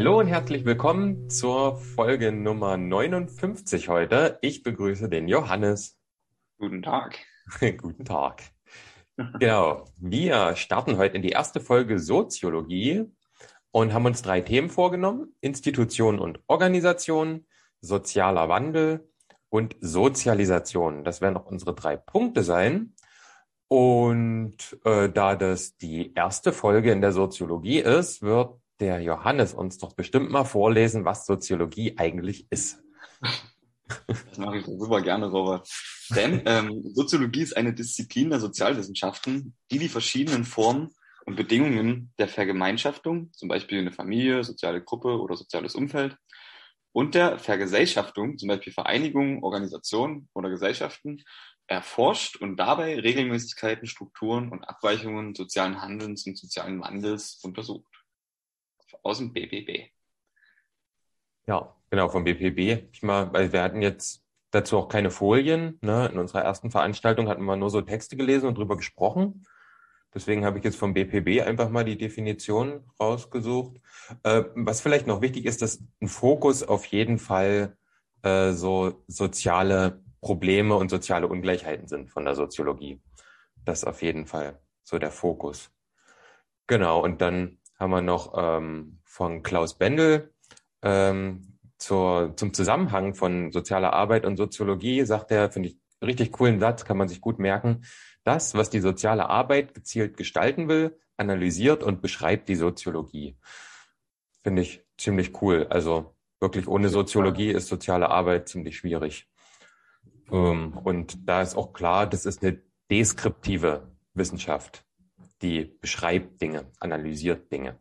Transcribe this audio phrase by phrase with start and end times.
[0.00, 4.38] Hallo und herzlich willkommen zur Folge Nummer 59 heute.
[4.40, 6.00] Ich begrüße den Johannes.
[6.56, 7.18] Guten Tag.
[7.76, 8.44] Guten Tag.
[9.38, 13.12] Genau, wir starten heute in die erste Folge Soziologie
[13.72, 15.36] und haben uns drei Themen vorgenommen.
[15.42, 17.46] Institution und Organisation,
[17.82, 19.06] sozialer Wandel
[19.50, 21.04] und Sozialisation.
[21.04, 22.94] Das werden auch unsere drei Punkte sein.
[23.68, 29.78] Und äh, da das die erste Folge in der Soziologie ist, wird der Johannes uns
[29.78, 32.82] doch bestimmt mal vorlesen, was Soziologie eigentlich ist.
[34.06, 35.68] Das mache ich super gerne, Robert.
[36.14, 40.90] Denn ähm, Soziologie ist eine Disziplin der Sozialwissenschaften, die die verschiedenen Formen
[41.26, 46.16] und Bedingungen der Vergemeinschaftung, zum Beispiel eine Familie, soziale Gruppe oder soziales Umfeld,
[46.92, 51.22] und der Vergesellschaftung, zum Beispiel Vereinigungen, Organisationen oder Gesellschaften,
[51.68, 57.99] erforscht und dabei Regelmäßigkeiten, Strukturen und Abweichungen sozialen Handelns und sozialen Wandels untersucht.
[59.02, 59.90] Aus dem BBB.
[61.46, 62.88] Ja, genau, vom BPB.
[62.92, 65.78] Ich mal, weil wir hatten jetzt dazu auch keine Folien.
[65.80, 66.08] Ne?
[66.12, 69.44] In unserer ersten Veranstaltung hatten wir nur so Texte gelesen und drüber gesprochen.
[70.12, 73.76] Deswegen habe ich jetzt vom BPB einfach mal die Definition rausgesucht.
[74.24, 77.76] Äh, was vielleicht noch wichtig ist, dass ein Fokus auf jeden Fall
[78.22, 83.00] äh, so soziale Probleme und soziale Ungleichheiten sind von der Soziologie.
[83.64, 85.70] Das ist auf jeden Fall so der Fokus.
[86.66, 90.32] Genau, und dann haben wir noch ähm, von Klaus Bendel
[90.82, 96.60] ähm, zur, zum Zusammenhang von sozialer Arbeit und Soziologie, sagt er, finde ich richtig coolen
[96.60, 97.82] Satz, kann man sich gut merken.
[98.22, 103.36] Das, was die soziale Arbeit gezielt gestalten will, analysiert und beschreibt die Soziologie.
[104.42, 105.66] Finde ich ziemlich cool.
[105.70, 109.28] Also wirklich ohne Soziologie ist soziale Arbeit ziemlich schwierig.
[110.30, 114.84] Ähm, und da ist auch klar, das ist eine deskriptive Wissenschaft,
[115.42, 117.78] die beschreibt Dinge, analysiert Dinge.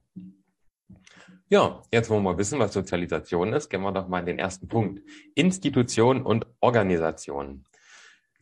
[1.49, 3.69] Ja, jetzt wollen wir wissen, was Sozialisation ist.
[3.69, 5.01] Gehen wir doch mal in den ersten Punkt.
[5.33, 7.65] Institution und Organisation.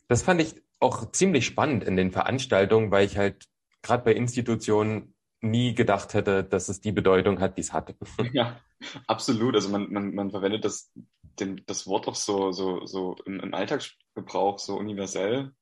[0.08, 3.46] Das fand ich auch ziemlich spannend in den Veranstaltungen, weil ich halt
[3.82, 7.94] gerade bei Institutionen nie gedacht hätte, dass es die Bedeutung hat, die es hat.
[8.32, 8.60] Ja,
[9.06, 9.54] absolut.
[9.54, 10.92] Also man, man, man verwendet das,
[11.40, 15.52] den, das Wort auch so, so, so im, im Alltagsgebrauch so universell.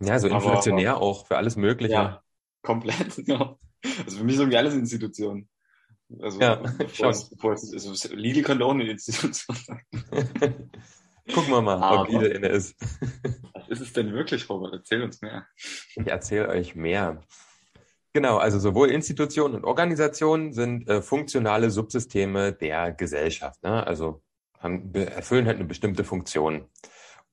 [0.00, 1.94] Ja, so inflationär aber, auch für alles Mögliche.
[1.94, 2.23] Ja,
[2.64, 3.56] komplett, ja.
[4.06, 5.46] Also für mich ist irgendwie alles Institution.
[6.18, 9.82] Also ja, bevor es, bevor es, also Lidl könnte auch eine Institution sein.
[11.34, 12.74] Gucken wir mal, aber, ob Lidl inne ist.
[13.52, 14.72] was ist es denn wirklich, Robert?
[14.72, 15.46] Erzähl uns mehr.
[15.96, 17.22] Ich erzähle euch mehr.
[18.14, 23.62] Genau, also sowohl Institutionen und Organisationen sind äh, funktionale Subsysteme der Gesellschaft.
[23.62, 23.86] Ne?
[23.86, 24.22] Also
[24.58, 26.70] haben, erfüllen halt eine bestimmte Funktion.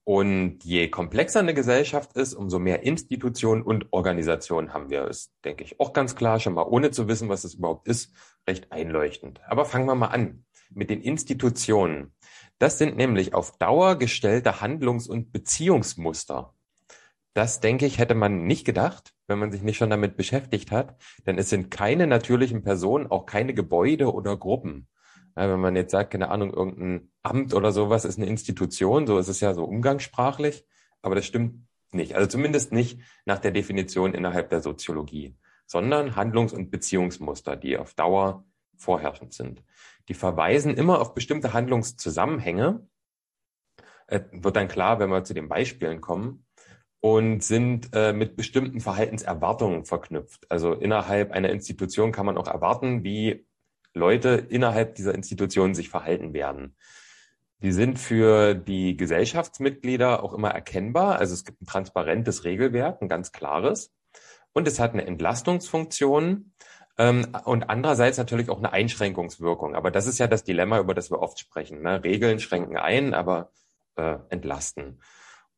[0.04, 5.08] Und je komplexer eine Gesellschaft ist, umso mehr Institutionen und Organisationen haben wir.
[5.08, 8.14] Ist, denke ich, auch ganz klar, schon mal ohne zu wissen, was es überhaupt ist,
[8.48, 9.42] recht einleuchtend.
[9.48, 12.14] Aber fangen wir mal an mit den Institutionen.
[12.58, 16.54] Das sind nämlich auf Dauer gestellte Handlungs- und Beziehungsmuster.
[17.34, 20.96] Das, denke ich, hätte man nicht gedacht, wenn man sich nicht schon damit beschäftigt hat.
[21.26, 24.88] Denn es sind keine natürlichen Personen, auch keine Gebäude oder Gruppen.
[25.36, 29.18] Ja, wenn man jetzt sagt, keine Ahnung, irgendein Amt oder sowas ist eine Institution, so
[29.18, 30.66] ist es ja so umgangssprachlich,
[31.02, 32.16] aber das stimmt nicht.
[32.16, 37.94] Also zumindest nicht nach der Definition innerhalb der Soziologie, sondern Handlungs- und Beziehungsmuster, die auf
[37.94, 38.46] Dauer
[38.78, 39.64] vorherrschend sind.
[40.10, 42.88] Die verweisen immer auf bestimmte Handlungszusammenhänge,
[44.08, 46.46] äh, wird dann klar, wenn wir zu den Beispielen kommen,
[47.02, 50.50] und sind äh, mit bestimmten Verhaltenserwartungen verknüpft.
[50.50, 53.48] Also innerhalb einer Institution kann man auch erwarten, wie
[53.94, 56.76] Leute innerhalb dieser Institution sich verhalten werden.
[57.62, 61.20] Die sind für die Gesellschaftsmitglieder auch immer erkennbar.
[61.20, 63.94] Also es gibt ein transparentes Regelwerk, ein ganz klares.
[64.54, 66.54] Und es hat eine Entlastungsfunktion
[66.98, 69.76] ähm, und andererseits natürlich auch eine Einschränkungswirkung.
[69.76, 71.84] Aber das ist ja das Dilemma, über das wir oft sprechen.
[71.84, 72.04] Ne?
[72.04, 73.52] Regeln schränken ein, aber
[73.96, 75.00] äh, entlasten.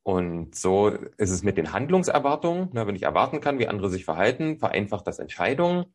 [0.02, 2.68] Und so ist es mit den Handlungserwartungen.
[2.74, 2.86] Ne?
[2.86, 5.86] Wenn ich erwarten kann, wie andere sich verhalten, vereinfacht das Entscheidungen.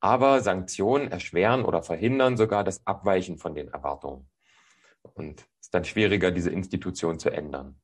[0.00, 4.28] Aber Sanktionen erschweren oder verhindern sogar das Abweichen von den Erwartungen.
[5.02, 7.80] Und es ist dann schwieriger, diese Institution zu ändern.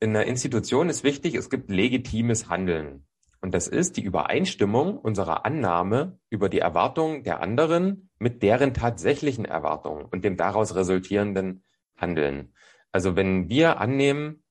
[0.00, 3.06] In einer Institution ist wichtig, es gibt legitimes Handeln.
[3.40, 9.44] Und das ist die Übereinstimmung unserer Annahme über die Erwartungen der anderen mit deren tatsächlichen
[9.44, 11.64] Erwartungen und dem daraus resultierenden
[11.96, 12.54] Handeln.
[12.92, 14.44] Also wenn wir annehmen,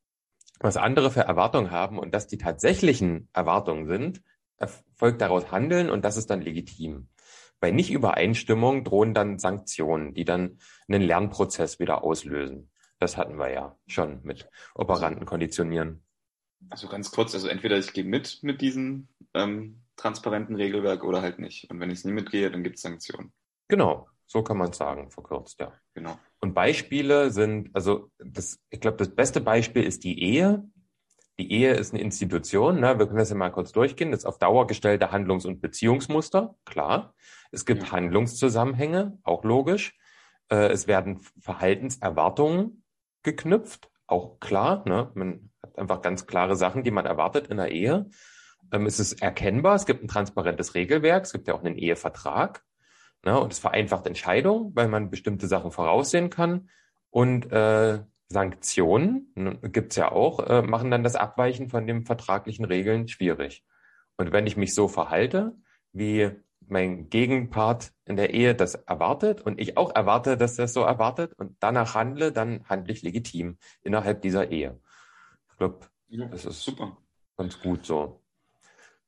[0.60, 4.22] was andere für Erwartungen haben und das die tatsächlichen Erwartungen sind,
[4.62, 7.08] erfolgt daraus Handeln und das ist dann legitim.
[7.60, 12.72] Bei Nichtübereinstimmung drohen dann Sanktionen, die dann einen Lernprozess wieder auslösen.
[13.00, 16.04] Das hatten wir ja schon mit Operanten konditionieren.
[16.70, 21.40] Also ganz kurz, also entweder ich gehe mit mit diesem ähm, transparenten Regelwerk oder halt
[21.40, 21.70] nicht.
[21.70, 23.32] Und wenn ich es nie mitgehe, dann gibt es Sanktionen.
[23.68, 25.74] Genau, so kann man es sagen, verkürzt, ja.
[25.94, 26.18] Genau.
[26.40, 30.64] Und Beispiele sind, also das, ich glaube, das beste Beispiel ist die Ehe.
[31.42, 33.00] Die Ehe ist eine Institution, ne?
[33.00, 34.12] wir können das ja mal kurz durchgehen.
[34.12, 37.16] Das ist auf Dauer gestellte Handlungs- und Beziehungsmuster, klar.
[37.52, 37.92] Es gibt Ja.
[37.94, 39.98] Handlungszusammenhänge, auch logisch.
[40.52, 42.84] Äh, es werden Verhaltenserwartungen
[43.24, 44.88] geknüpft, auch klar.
[44.88, 45.10] Ne?
[45.16, 48.06] Man hat einfach ganz klare Sachen, die man erwartet in der Ehe.
[48.72, 52.64] Ähm, es ist erkennbar, es gibt ein transparentes Regelwerk, es gibt ja auch einen Ehevertrag.
[53.26, 53.40] Ne?
[53.40, 56.70] Und es vereinfacht Entscheidungen, weil man bestimmte Sachen voraussehen kann.
[57.10, 62.66] Und äh, Sanktionen, ne, gibt's ja auch, äh, machen dann das Abweichen von den vertraglichen
[62.66, 63.64] Regeln schwierig.
[64.18, 65.56] Und wenn ich mich so verhalte,
[65.94, 66.32] wie
[66.68, 71.34] mein Gegenpart in der Ehe das erwartet und ich auch erwarte, dass das so erwartet
[71.38, 74.80] und danach handle, dann handle ich legitim innerhalb dieser Ehe.
[75.50, 76.98] Ich glaube, Ja, Das ist- super.
[77.38, 78.22] ganz gut so.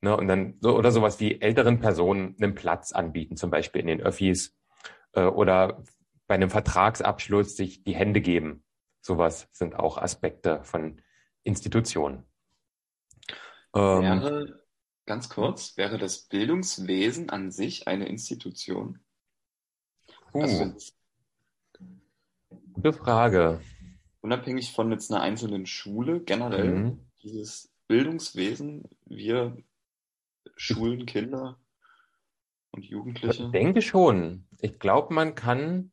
[0.02, 3.88] Ne, und dann so oder sowas wie älteren Personen einen Platz anbieten, zum Beispiel in
[3.88, 4.58] den Öffis
[5.14, 5.84] äh, oder
[6.28, 8.63] bei einem Vertragsabschluss sich die Hände geben.
[9.04, 11.02] Sowas sind auch Aspekte von
[11.44, 12.24] Institutionen.
[13.76, 14.64] Ähm, Wäre,
[15.06, 19.00] ganz kurz, wäre das Bildungswesen an sich eine Institution?
[20.32, 20.74] puh, Also
[22.74, 23.60] gute Frage.
[24.22, 27.00] unabhängig von jetzt einer einzelnen Schule, generell, Mhm.
[27.22, 29.58] dieses Bildungswesen, wir
[30.56, 31.60] schulen Kinder
[32.72, 33.44] und Jugendliche.
[33.46, 34.48] Ich denke schon.
[34.60, 35.92] Ich glaube, man kann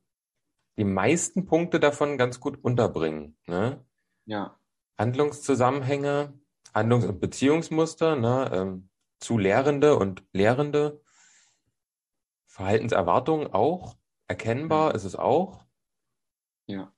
[0.76, 3.36] die meisten Punkte davon ganz gut unterbringen.
[3.46, 3.84] Ne?
[4.24, 4.60] Ja,
[5.00, 6.38] Handlungszusammenhänge,
[6.74, 11.00] Handlungs- und Beziehungsmuster ne, ähm, zu Lehrende und Lehrende,
[12.44, 13.96] Verhaltenserwartungen auch,
[14.28, 15.64] erkennbar ist es auch,
[16.66, 16.92] ja.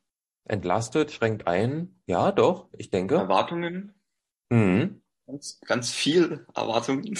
[0.44, 2.02] entlastet, schränkt ein.
[2.06, 3.14] Ja, doch, ich denke.
[3.14, 3.94] Erwartungen,
[4.50, 5.01] Mhm.
[5.32, 7.16] Ganz, ganz viel Erwartungen.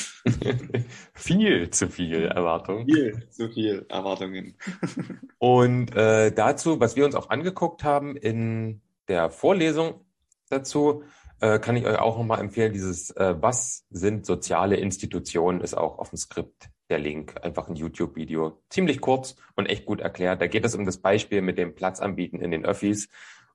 [1.14, 2.87] viel zu viel Erwartung.
[2.87, 4.55] Viel zu viel Erwartungen.
[5.38, 10.05] Und äh, dazu, was wir uns auch angeguckt haben in der Vorlesung
[10.50, 11.05] dazu,
[11.41, 15.99] äh, kann ich euch auch nochmal empfehlen, dieses äh, Was sind soziale Institutionen, ist auch
[15.99, 18.61] auf dem Skript der Link, einfach ein YouTube-Video.
[18.69, 20.43] Ziemlich kurz und echt gut erklärt.
[20.43, 23.09] Da geht es um das Beispiel mit dem Platz anbieten in den Öffis.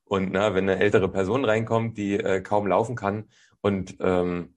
[0.04, 3.28] Und na, wenn eine ältere Person reinkommt, die äh, kaum laufen kann
[3.60, 4.54] und ähm,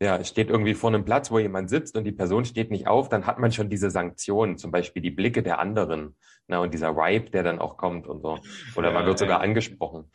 [0.00, 2.86] ja, es steht irgendwie vor einem Platz, wo jemand sitzt und die Person steht nicht
[2.86, 6.16] auf, dann hat man schon diese Sanktionen, zum Beispiel die Blicke der anderen,
[6.48, 8.38] na, und dieser Vibe, der dann auch kommt und so.
[8.76, 10.10] Oder man wird sogar angesprochen.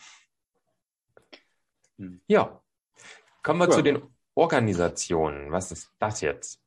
[1.98, 2.22] Hm.
[2.28, 2.62] Ja.
[3.44, 3.72] Kommen wir Ja.
[3.72, 4.02] zu den
[4.36, 5.52] Organisationen.
[5.52, 6.62] Was ist das jetzt?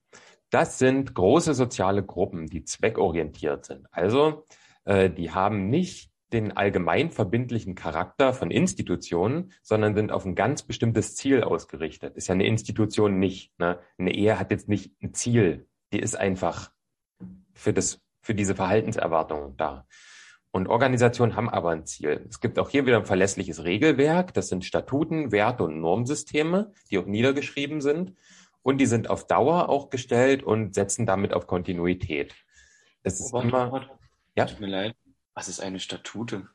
[0.51, 3.87] Das sind große soziale Gruppen, die zweckorientiert sind.
[3.93, 4.47] Also,
[4.85, 10.63] äh, die haben nicht den allgemein verbindlichen Charakter von Institutionen, sondern sind auf ein ganz
[10.63, 12.17] bestimmtes Ziel ausgerichtet.
[12.17, 13.59] Ist ja eine Institution nicht.
[13.59, 13.79] Ne?
[13.97, 15.67] Eine Ehe hat jetzt nicht ein Ziel.
[15.93, 16.71] Die ist einfach
[17.55, 19.87] für das, für diese Verhaltenserwartungen da.
[20.51, 22.27] Und Organisationen haben aber ein Ziel.
[22.29, 24.35] Es gibt auch hier wieder ein verlässliches Regelwerk.
[24.35, 28.15] Das sind Statuten, Werte und Normsysteme, die auch niedergeschrieben sind.
[28.63, 32.35] Und die sind auf Dauer auch gestellt und setzen damit auf Kontinuität.
[33.03, 33.91] Es ist Oh, warte, immer, warte.
[34.37, 34.47] Ja?
[34.47, 34.97] Tut mir leid.
[35.35, 36.49] Was ist eine Statute?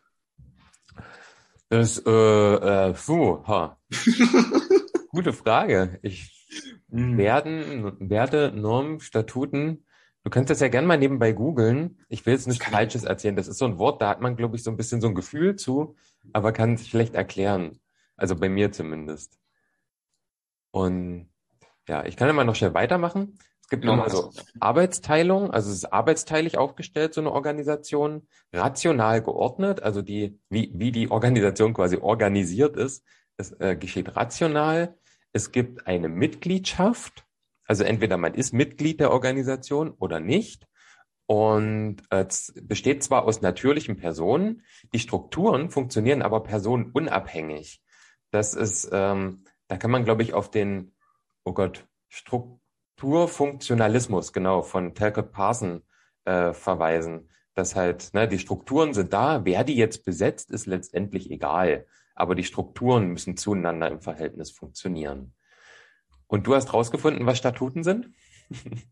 [1.70, 3.78] das, äh, äh, puh, ha.
[5.12, 6.00] Gute Frage.
[6.02, 6.40] Ich
[6.92, 7.18] Hm.
[7.18, 9.86] werden, Werte, Normen, Statuten.
[10.24, 12.00] Du kannst das ja gerne mal nebenbei googeln.
[12.10, 13.36] Ich will jetzt nichts Falsches erzählen.
[13.36, 15.16] Das ist so ein Wort, da hat man, glaube ich, so ein bisschen so ein
[15.16, 15.96] Gefühl zu,
[16.34, 17.80] aber kann es schlecht erklären.
[18.18, 19.40] Also bei mir zumindest.
[20.72, 21.30] Und
[21.88, 23.38] ja, ich kann mal noch schnell weitermachen.
[23.70, 29.22] Es gibt Genau, immer so Arbeitsteilung, also es ist arbeitsteilig aufgestellt, so eine Organisation, rational
[29.22, 33.06] geordnet, also die, wie, wie die Organisation quasi organisiert ist,
[33.38, 34.98] das äh, geschieht rational.
[35.34, 37.28] Es gibt eine Mitgliedschaft,
[37.68, 40.66] also entweder man ist Mitglied der Organisation oder nicht.
[41.28, 44.64] Und äh, es besteht zwar aus natürlichen Personen,
[44.96, 47.84] die Strukturen funktionieren aber personenunabhängig.
[48.32, 50.96] Das ist, ähm, da kann man, glaube ich, auf den,
[51.44, 51.86] oh Gott,
[53.00, 55.84] Strukturfunktionalismus, genau, von Talcott Parson
[56.26, 57.30] äh, verweisen.
[57.54, 61.88] Dass halt, ne, die Strukturen sind da, wer die jetzt besetzt, ist letztendlich egal.
[62.14, 65.34] Aber die Strukturen müssen zueinander im Verhältnis funktionieren.
[66.28, 68.14] Und du hast rausgefunden, was Statuten sind?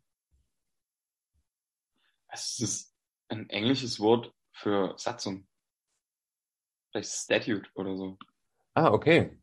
[2.30, 2.94] Es ist
[3.30, 5.48] ein englisches Wort für Satzung.
[6.92, 8.18] Vielleicht Statute oder so.
[8.76, 9.40] Ah, okay.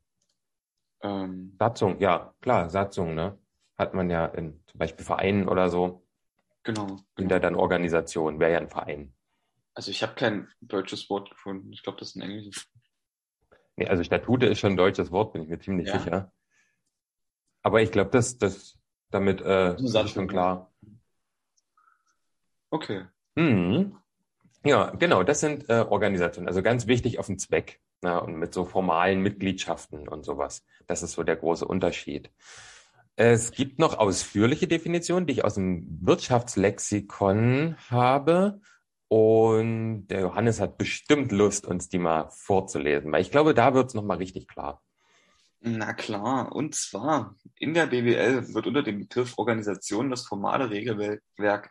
[1.00, 3.37] Ähm, Satzung, ja, klar, Satzung, ne?
[3.76, 6.07] Hat man ja in zum Beispiel Vereinen oder so,
[6.62, 6.99] genau.
[7.16, 7.31] genau.
[7.31, 9.14] ja dann Organisationen, wäre ja ein Verein.
[9.75, 11.73] Also ich habe kein deutsches Wort gefunden.
[11.73, 12.69] Ich glaube, das ist ein englisches.
[13.76, 15.99] Nee, also Statute ist schon ein deutsches Wort, bin ich mir ziemlich Ja.
[15.99, 16.33] sicher.
[17.62, 18.78] Aber ich glaube, das, das,
[19.11, 20.73] damit äh, ist schon klar.
[22.71, 23.07] Okay.
[23.37, 23.97] Hm.
[24.64, 26.49] Ja, genau, das sind äh, Organisationen.
[26.49, 30.64] Also ganz wichtig auf den Zweck na, und mit so formalen Mitgliedschaften und sowas.
[30.87, 32.31] Das ist so der große Unterschied.
[33.16, 38.61] Es gibt noch ausführliche Definitionen, die ich aus dem Wirtschaftslexikon habe.
[39.09, 43.88] Und der Johannes hat bestimmt Lust, uns die mal vorzulesen, weil ich glaube, da wird
[43.88, 44.83] es nochmal richtig klar.
[45.61, 51.71] Na klar, und zwar in der BWL wird unter dem Begriff Organisation das formale Regelwerk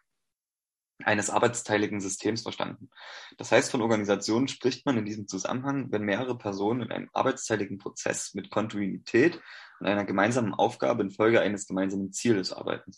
[1.05, 2.89] eines arbeitsteiligen Systems verstanden.
[3.37, 7.77] Das heißt, von Organisationen spricht man in diesem Zusammenhang, wenn mehrere Personen in einem arbeitsteiligen
[7.77, 9.41] Prozess mit Kontinuität
[9.79, 12.91] und einer gemeinsamen Aufgabe infolge eines gemeinsamen Zieles arbeiten.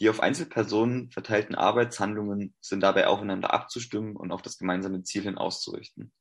[0.00, 5.38] Die auf Einzelpersonen verteilten Arbeitshandlungen sind dabei aufeinander abzustimmen und auf das gemeinsame Ziel hin
[5.38, 6.12] auszurichten.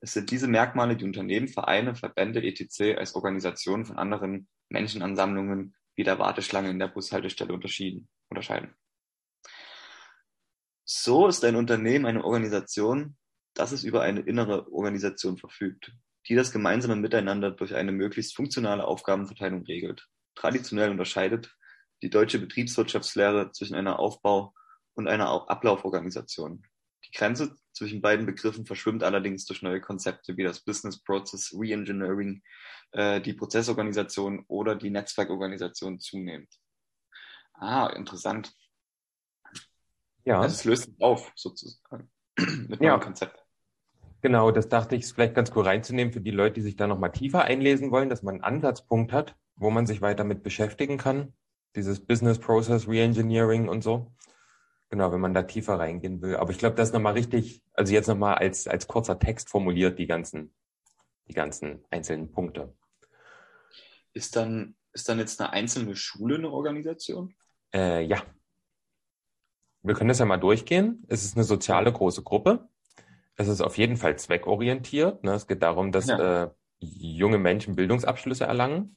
[0.00, 2.96] Es sind diese Merkmale, die Unternehmen, Vereine, Verbände etc.
[2.98, 8.76] als Organisationen von anderen Menschenansammlungen wie der Warteschlange in der Bushaltestelle unterscheiden.
[10.88, 13.16] So ist ein Unternehmen eine Organisation,
[13.54, 15.92] das es über eine innere Organisation verfügt,
[16.28, 20.06] die das gemeinsame Miteinander durch eine möglichst funktionale Aufgabenverteilung regelt.
[20.36, 21.52] Traditionell unterscheidet
[22.02, 24.54] die deutsche Betriebswirtschaftslehre zwischen einer Aufbau-
[24.94, 26.62] und einer Ablauforganisation.
[27.04, 32.42] Die Grenze zwischen beiden Begriffen verschwimmt allerdings durch neue Konzepte wie das Business Process Reengineering,
[32.92, 36.48] äh, die Prozessorganisation oder die Netzwerkorganisation zunehmend.
[37.54, 38.52] Ah, interessant.
[40.26, 40.40] Ja.
[40.40, 42.10] Also es löst sich auf, sozusagen,
[42.68, 42.98] mit ja.
[42.98, 43.42] Konzept.
[44.22, 46.88] Genau, das dachte ich, ist vielleicht ganz cool reinzunehmen für die Leute, die sich da
[46.88, 50.98] nochmal tiefer einlesen wollen, dass man einen Ansatzpunkt hat, wo man sich weiter mit beschäftigen
[50.98, 51.32] kann.
[51.76, 54.12] Dieses Business Process Reengineering und so.
[54.90, 56.36] Genau, wenn man da tiefer reingehen will.
[56.36, 59.98] Aber ich glaube, das ist nochmal richtig, also jetzt nochmal als, als kurzer Text formuliert,
[59.98, 60.52] die ganzen,
[61.28, 62.74] die ganzen einzelnen Punkte.
[64.12, 67.34] Ist dann, ist dann jetzt eine einzelne Schule eine Organisation?
[67.72, 68.22] Äh, ja,
[69.86, 71.04] wir können das ja mal durchgehen.
[71.08, 72.68] Es ist eine soziale große Gruppe.
[73.36, 75.22] Es ist auf jeden Fall zweckorientiert.
[75.22, 75.32] Ne?
[75.32, 76.44] Es geht darum, dass ja.
[76.44, 76.50] äh,
[76.80, 78.96] junge Menschen Bildungsabschlüsse erlangen.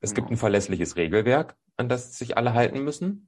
[0.00, 0.16] Es ja.
[0.16, 3.26] gibt ein verlässliches Regelwerk, an das sich alle halten müssen.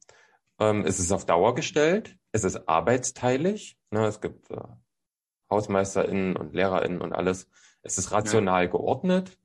[0.61, 2.17] Ähm, es ist auf Dauer gestellt.
[2.33, 3.79] Es ist arbeitsteilig.
[3.91, 4.07] Ne?
[4.07, 4.57] Es gibt äh,
[5.51, 7.49] HausmeisterInnen und LehrerInnen und alles.
[7.83, 8.71] Es ist rational ja.
[8.71, 9.39] geordnet.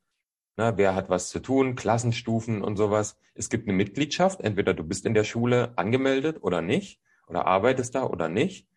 [0.57, 0.73] Ne?
[0.75, 1.75] Wer hat was zu tun?
[1.75, 3.17] Klassenstufen und sowas.
[3.33, 4.41] Es gibt eine Mitgliedschaft.
[4.41, 6.99] Entweder du bist in der Schule angemeldet oder nicht
[7.31, 8.67] oder arbeitest da oder nicht.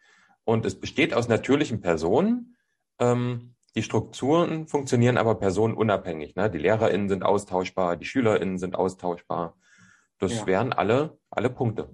[0.44, 2.56] Und es besteht aus natürlichen Personen.
[2.98, 6.36] Ähm, die Strukturen funktionieren aber personenunabhängig.
[6.36, 6.48] Ne?
[6.48, 9.56] Die LehrerInnen sind austauschbar, die SchülerInnen sind austauschbar.
[10.18, 10.46] Das ja.
[10.46, 11.90] wären alle, alle Punkte,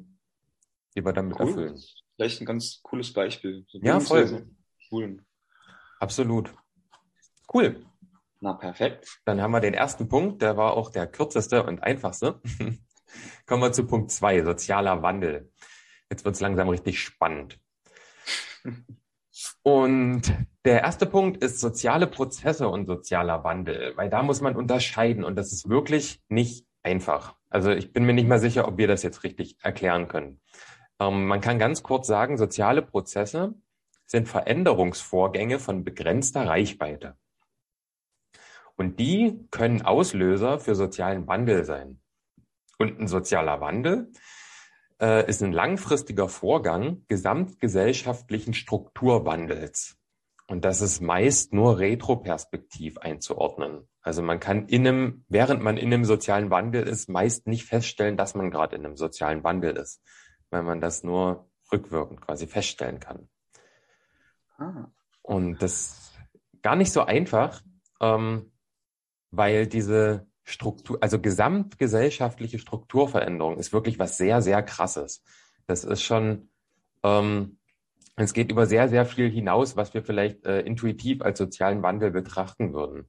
[0.95, 1.49] die wir damit cool.
[1.49, 1.79] erfüllen.
[2.17, 3.65] Vielleicht ein ganz cooles Beispiel.
[3.67, 4.47] So ja, voll.
[4.79, 5.25] Schulen.
[5.99, 6.53] Absolut.
[7.53, 7.83] Cool.
[8.41, 9.21] Na, perfekt.
[9.25, 12.41] Dann haben wir den ersten Punkt, der war auch der kürzeste und einfachste.
[13.47, 15.51] Kommen wir zu Punkt zwei, sozialer Wandel.
[16.11, 17.59] Jetzt wird es langsam richtig spannend.
[19.63, 20.23] Und
[20.65, 25.37] der erste Punkt ist soziale Prozesse und sozialer Wandel, weil da muss man unterscheiden und
[25.37, 27.37] das ist wirklich nicht einfach.
[27.49, 30.41] Also ich bin mir nicht mal sicher, ob wir das jetzt richtig erklären können.
[30.99, 33.55] Ähm, man kann ganz kurz sagen, soziale Prozesse
[34.07, 37.17] sind Veränderungsvorgänge von begrenzter Reichweite.
[38.77, 42.01] Und die können Auslöser für sozialen Wandel sein.
[42.79, 44.11] Und ein sozialer Wandel
[45.01, 49.97] ist ein langfristiger Vorgang gesamtgesellschaftlichen Strukturwandels.
[50.47, 53.89] Und das ist meist nur retroperspektiv einzuordnen.
[54.03, 58.17] Also man kann in einem, während man in einem sozialen Wandel ist, meist nicht feststellen,
[58.17, 60.03] dass man gerade in einem sozialen Wandel ist,
[60.51, 63.29] weil man das nur rückwirkend quasi feststellen kann.
[64.59, 64.91] Ah.
[65.23, 66.19] Und das ist
[66.63, 67.63] gar nicht so einfach,
[68.01, 68.51] ähm,
[69.31, 75.23] weil diese Struktur, also gesamtgesellschaftliche Strukturveränderung ist wirklich was sehr, sehr krasses.
[75.67, 76.51] Das ist schon,
[77.03, 77.59] ähm,
[78.17, 82.11] es geht über sehr, sehr viel hinaus, was wir vielleicht äh, intuitiv als sozialen Wandel
[82.11, 83.09] betrachten würden.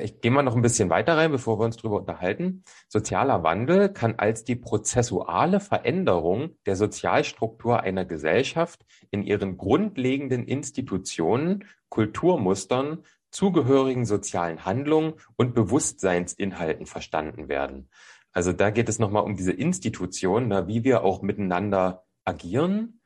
[0.00, 2.62] Ich gehe mal noch ein bisschen weiter rein, bevor wir uns darüber unterhalten.
[2.88, 11.64] Sozialer Wandel kann als die prozessuale Veränderung der Sozialstruktur einer Gesellschaft in ihren grundlegenden Institutionen,
[11.88, 17.88] Kulturmustern zugehörigen sozialen Handlungen und Bewusstseinsinhalten verstanden werden.
[18.32, 23.00] Also da geht es nochmal um diese Institution, na, wie wir auch miteinander agieren,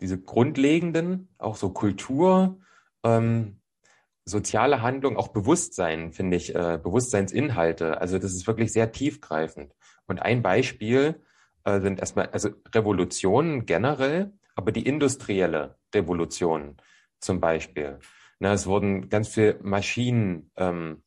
[0.00, 2.58] diese grundlegenden, auch so Kultur,
[3.04, 3.60] ähm,
[4.24, 8.00] soziale Handlung, auch Bewusstsein, finde ich, äh, Bewusstseinsinhalte.
[8.00, 9.74] Also das ist wirklich sehr tiefgreifend.
[10.06, 11.20] Und ein Beispiel
[11.64, 16.76] äh, sind erstmal, also Revolutionen generell, aber die industrielle Revolution
[17.20, 17.98] zum Beispiel.
[18.42, 21.04] Na, es wurden ganz viele Maschinen ähm,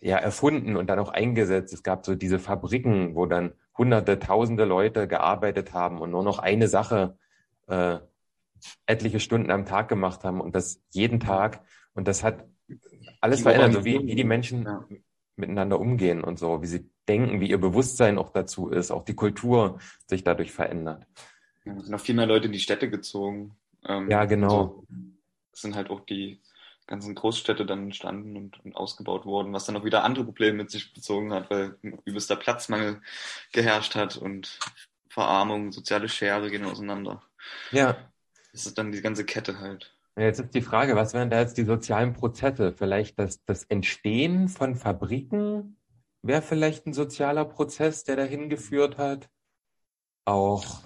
[0.00, 1.72] ja, erfunden und dann auch eingesetzt.
[1.72, 6.40] Es gab so diese Fabriken, wo dann hunderte, tausende Leute gearbeitet haben und nur noch
[6.40, 7.16] eine Sache
[7.68, 7.98] äh,
[8.86, 11.62] etliche Stunden am Tag gemacht haben und das jeden Tag.
[11.94, 12.44] Und das hat
[13.20, 14.84] alles verändert, so wie, wie die Menschen ja.
[15.36, 19.14] miteinander umgehen und so, wie sie denken, wie ihr Bewusstsein auch dazu ist, auch die
[19.14, 19.78] Kultur
[20.08, 21.06] sich dadurch verändert.
[21.64, 23.54] Ja, es sind noch viel mehr Leute in die Städte gezogen.
[23.86, 24.48] Ähm, ja, genau.
[24.48, 24.86] So,
[25.52, 26.40] es sind halt auch die
[26.86, 30.70] ganzen Großstädte dann entstanden und, und, ausgebaut worden, was dann auch wieder andere Probleme mit
[30.70, 33.00] sich bezogen hat, weil übelster Platzmangel
[33.52, 34.58] geherrscht hat und
[35.08, 37.22] Verarmung, soziale Schere gehen auseinander.
[37.70, 37.96] Ja.
[38.52, 39.94] Das ist dann die ganze Kette halt.
[40.16, 42.72] Jetzt ist die Frage, was wären da jetzt die sozialen Prozesse?
[42.72, 45.76] Vielleicht das, das Entstehen von Fabriken
[46.22, 49.28] wäre vielleicht ein sozialer Prozess, der dahin geführt hat.
[50.24, 50.82] Auch,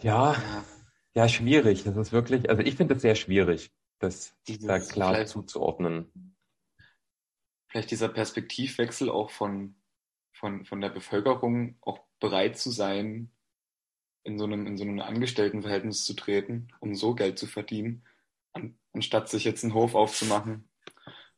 [0.00, 0.36] ja,
[1.14, 1.84] ja, schwierig.
[1.84, 6.36] Das ist wirklich, also ich finde es sehr schwierig, das Dieses, da klar zuzuordnen.
[7.68, 9.76] Vielleicht dieser Perspektivwechsel auch von,
[10.32, 13.30] von, von der Bevölkerung auch bereit zu sein,
[14.24, 18.04] in so einem, in so einem Angestelltenverhältnis zu treten, um so Geld zu verdienen,
[18.52, 20.68] an, anstatt sich jetzt einen Hof aufzumachen.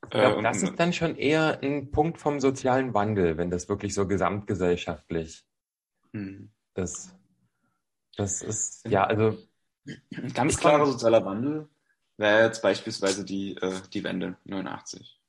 [0.05, 3.69] Ich glaube, äh, das ist dann schon eher ein Punkt vom sozialen Wandel, wenn das
[3.69, 5.45] wirklich so gesamtgesellschaftlich
[6.13, 6.53] hm.
[6.75, 7.15] ist.
[8.17, 9.37] Das ist, ja, also
[10.15, 11.69] ein ganz klarer sozialer Wandel
[12.17, 15.21] wäre jetzt beispielsweise die, äh, die Wende 89.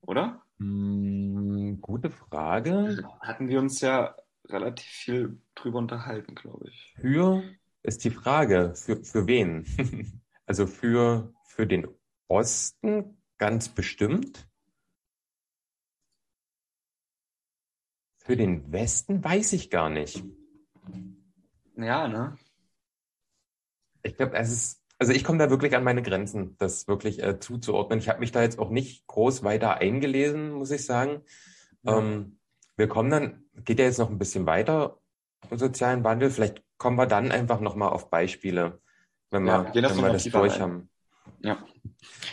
[0.00, 0.42] Oder?
[0.58, 3.04] Hm, gute Frage.
[3.20, 4.16] Hatten wir uns ja
[4.48, 6.94] relativ viel drüber unterhalten, glaube ich.
[7.00, 7.42] Für
[7.82, 9.66] ist die Frage, für, für wen?
[10.46, 11.86] also für, für den
[12.28, 14.48] Osten ganz bestimmt.
[18.16, 20.24] Für den Westen weiß ich gar nicht.
[21.76, 22.36] Ja, ne?
[24.06, 27.38] Ich glaube, es ist, also ich komme da wirklich an meine Grenzen, das wirklich äh,
[27.38, 27.98] zuzuordnen.
[27.98, 31.22] Ich habe mich da jetzt auch nicht groß weiter eingelesen, muss ich sagen.
[31.82, 31.98] Ja.
[31.98, 32.38] Ähm,
[32.76, 34.98] wir kommen dann, geht ja jetzt noch ein bisschen weiter
[35.50, 36.30] im sozialen Wandel.
[36.30, 38.80] Vielleicht kommen wir dann einfach nochmal auf Beispiele,
[39.30, 40.88] wenn wir, ja, wenn wir das durch haben.
[41.40, 41.58] Ja.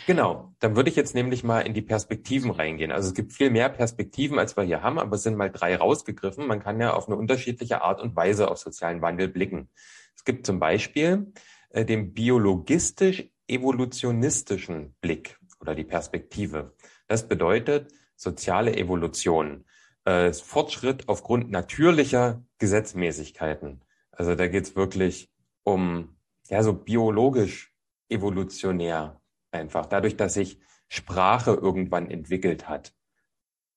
[0.06, 2.92] Genau, dann würde ich jetzt nämlich mal in die Perspektiven reingehen.
[2.92, 5.76] Also es gibt viel mehr Perspektiven, als wir hier haben, aber es sind mal drei
[5.76, 6.46] rausgegriffen.
[6.46, 9.68] Man kann ja auf eine unterschiedliche Art und Weise auf sozialen Wandel blicken.
[10.14, 11.32] Es gibt zum Beispiel
[11.74, 16.72] äh, den biologistisch-evolutionistischen Blick oder die Perspektive.
[17.08, 19.64] Das bedeutet soziale Evolution,
[20.04, 23.80] äh, Fortschritt aufgrund natürlicher Gesetzmäßigkeiten.
[24.12, 25.32] Also da geht's wirklich
[25.64, 26.16] um
[26.48, 27.74] ja so biologisch
[28.08, 29.86] evolutionär einfach.
[29.86, 32.94] Dadurch, dass sich Sprache irgendwann entwickelt hat,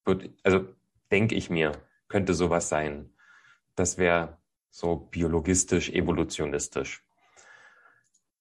[0.06, 0.68] wird, also
[1.12, 1.72] denke ich mir,
[2.10, 3.10] könnte sowas sein.
[3.76, 4.38] Das wäre
[4.70, 7.07] so biologistisch, evolutionistisch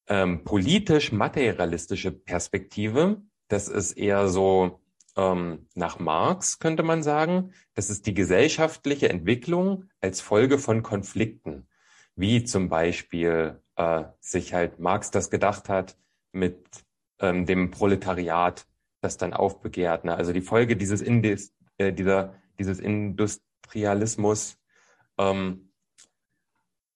[0.09, 3.23] ähm, politisch-materialistische Perspektive.
[3.49, 4.81] Das ist eher so
[5.17, 7.53] ähm, nach Marx, könnte man sagen.
[7.75, 11.69] Das ist die gesellschaftliche Entwicklung als Folge von Konflikten,
[12.15, 15.97] wie zum Beispiel äh, sich halt Marx das gedacht hat
[16.33, 16.67] mit
[17.21, 18.67] ähm, dem Proletariat,
[19.01, 20.05] das dann aufbegehrt.
[20.05, 20.15] Ne?
[20.15, 24.59] Also die Folge dieses, Indis, äh, dieser, dieses Industrialismus,
[25.19, 25.66] ähm,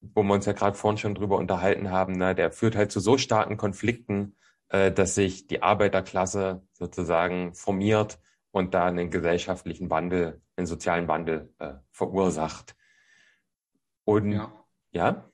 [0.01, 3.01] wo wir uns ja gerade vorhin schon drüber unterhalten haben, ne, der führt halt zu
[3.01, 4.37] so starken Konflikten,
[4.69, 8.19] äh, dass sich die Arbeiterklasse sozusagen formiert
[8.51, 12.75] und da einen gesellschaftlichen Wandel, einen sozialen Wandel äh, verursacht.
[14.05, 14.53] Und ja,
[14.93, 15.31] ja?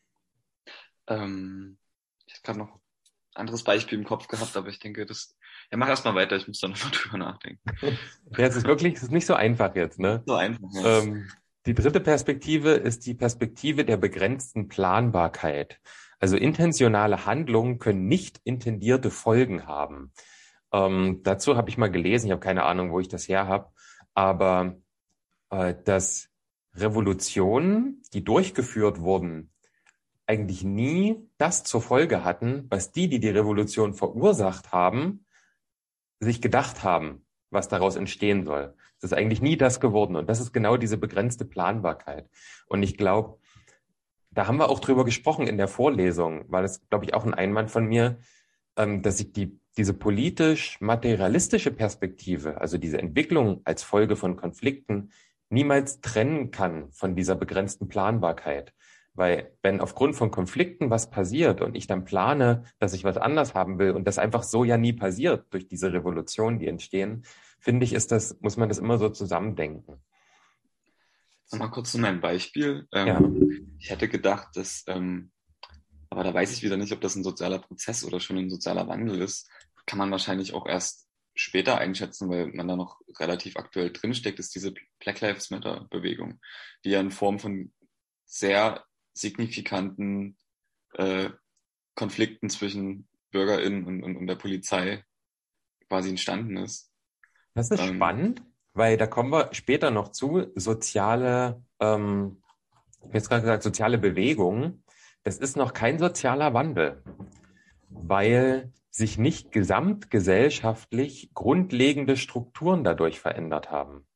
[1.07, 1.79] Ähm,
[2.27, 2.81] ich habe gerade noch ein
[3.35, 5.37] anderes Beispiel im Kopf gehabt, aber ich denke, das.
[5.71, 7.61] Ja, mach erst mal weiter, ich muss da nochmal drüber nachdenken.
[8.37, 10.23] ja, es ist wirklich, es ist nicht so einfach jetzt, ne?
[10.27, 10.99] So einfach, ja.
[10.99, 11.29] Ähm,
[11.67, 15.81] die dritte Perspektive ist die Perspektive der begrenzten Planbarkeit.
[16.19, 20.13] Also intentionale Handlungen können nicht intendierte Folgen haben.
[20.73, 23.71] Ähm, dazu habe ich mal gelesen, ich habe keine Ahnung, wo ich das her habe,
[24.15, 24.77] aber
[25.51, 26.29] äh, dass
[26.75, 29.51] Revolutionen, die durchgeführt wurden,
[30.27, 35.25] eigentlich nie das zur Folge hatten, was die, die die Revolution verursacht haben,
[36.21, 38.75] sich gedacht haben, was daraus entstehen soll.
[39.07, 40.17] Ist eigentlich nie das geworden.
[40.17, 42.29] Und das ist genau diese begrenzte Planbarkeit.
[42.67, 43.39] Und ich glaube,
[44.33, 47.35] da haben wir auch drüber gesprochen in der Vorlesung, weil es, glaube ich, auch ein
[47.35, 48.19] Einwand von mir,
[48.77, 55.13] ähm, dass ich die, diese politisch-materialistische Perspektive, also diese Entwicklung als Folge von Konflikten,
[55.51, 58.75] niemals trennen kann von dieser begrenzten Planbarkeit.
[59.15, 63.55] Weil wenn aufgrund von Konflikten was passiert und ich dann plane, dass ich was anders
[63.55, 67.23] haben will und das einfach so ja nie passiert durch diese Revolutionen, die entstehen,
[67.67, 70.01] finde ich, ist das, muss man das immer so zusammendenken.
[71.51, 72.87] Nochmal kurz zu meinem Beispiel.
[72.93, 73.21] Ähm, ja.
[73.81, 75.33] Ich hätte gedacht, dass, ähm,
[76.09, 78.87] aber da weiß ich wieder nicht, ob das ein sozialer Prozess oder schon ein sozialer
[78.87, 79.51] Wandel ist.
[79.85, 84.55] Kann man wahrscheinlich auch erst später einschätzen, weil man da noch relativ aktuell drinsteckt, ist
[84.55, 86.39] diese Black Lives Matter Bewegung,
[86.85, 87.73] die ja in Form von
[88.27, 90.37] sehr signifikanten
[90.95, 91.31] äh,
[91.97, 95.05] Konflikten zwischen BürgerInnen und, und, und der Polizei
[95.89, 96.93] quasi entstanden ist.
[97.57, 98.43] Das ist ähm, spannend,
[98.75, 102.43] weil da kommen wir später noch zu, soziale, ähm,
[103.09, 104.85] ich jetzt gerade gesagt, soziale Bewegungen.
[105.25, 107.03] Das ist noch kein sozialer Wandel,
[107.89, 114.07] weil sich nicht gesamtgesellschaftlich grundlegende Strukturen dadurch verändert haben.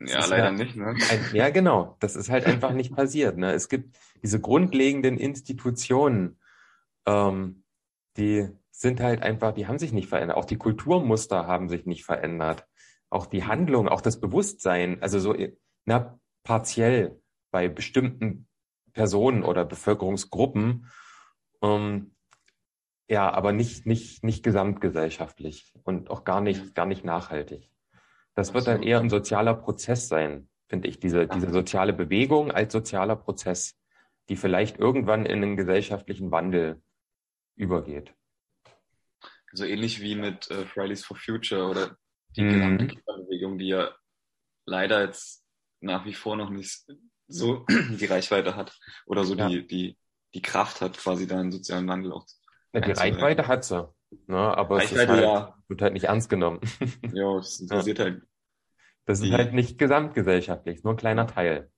[0.00, 0.74] Ja, leider ja, nicht.
[0.74, 0.96] Ne?
[1.10, 1.96] Ein, ja, genau.
[2.00, 3.36] Das ist halt einfach nicht passiert.
[3.36, 3.52] Ne?
[3.52, 6.40] Es gibt diese grundlegenden Institutionen,
[7.06, 7.62] ähm,
[8.16, 10.38] die sind halt einfach, die haben sich nicht verändert.
[10.38, 12.66] Auch die Kulturmuster haben sich nicht verändert.
[13.10, 15.36] Auch die Handlung, auch das Bewusstsein, also so
[15.84, 17.20] na, partiell
[17.50, 18.48] bei bestimmten
[18.92, 20.86] Personen oder Bevölkerungsgruppen,
[21.62, 22.14] ähm,
[23.08, 27.68] ja, aber nicht, nicht, nicht gesamtgesellschaftlich und auch gar nicht, gar nicht nachhaltig.
[28.34, 32.72] Das wird dann eher ein sozialer Prozess sein, finde ich, diese, diese soziale Bewegung als
[32.72, 33.76] sozialer Prozess,
[34.28, 36.80] die vielleicht irgendwann in einen gesellschaftlichen Wandel
[37.56, 38.14] übergeht.
[39.52, 41.96] So ähnlich wie mit äh, Fridays for Future oder
[42.36, 42.52] die mhm.
[42.52, 43.90] gesamte Klimabewegung, die ja
[44.66, 45.44] leider jetzt
[45.80, 46.84] nach wie vor noch nicht
[47.26, 49.48] so die Reichweite hat oder so ja.
[49.48, 49.98] die, die,
[50.34, 52.26] die Kraft hat, quasi da einen sozialen Wandel auch.
[52.72, 53.88] Ja, die Reichweite hat sie.
[54.26, 54.36] Ne?
[54.36, 55.54] Aber Reichweite, es halt, ja.
[55.68, 56.60] wird halt nicht ernst genommen.
[57.12, 58.04] Ja, das interessiert ja.
[58.06, 58.22] halt.
[59.06, 61.70] Das ist halt nicht gesamtgesellschaftlich, nur ein kleiner Teil.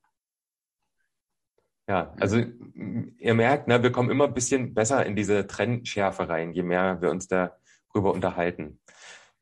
[1.89, 6.53] Ja, also ihr merkt, ne, wir kommen immer ein bisschen besser in diese Trennschärfe rein,
[6.53, 8.81] je mehr wir uns darüber unterhalten.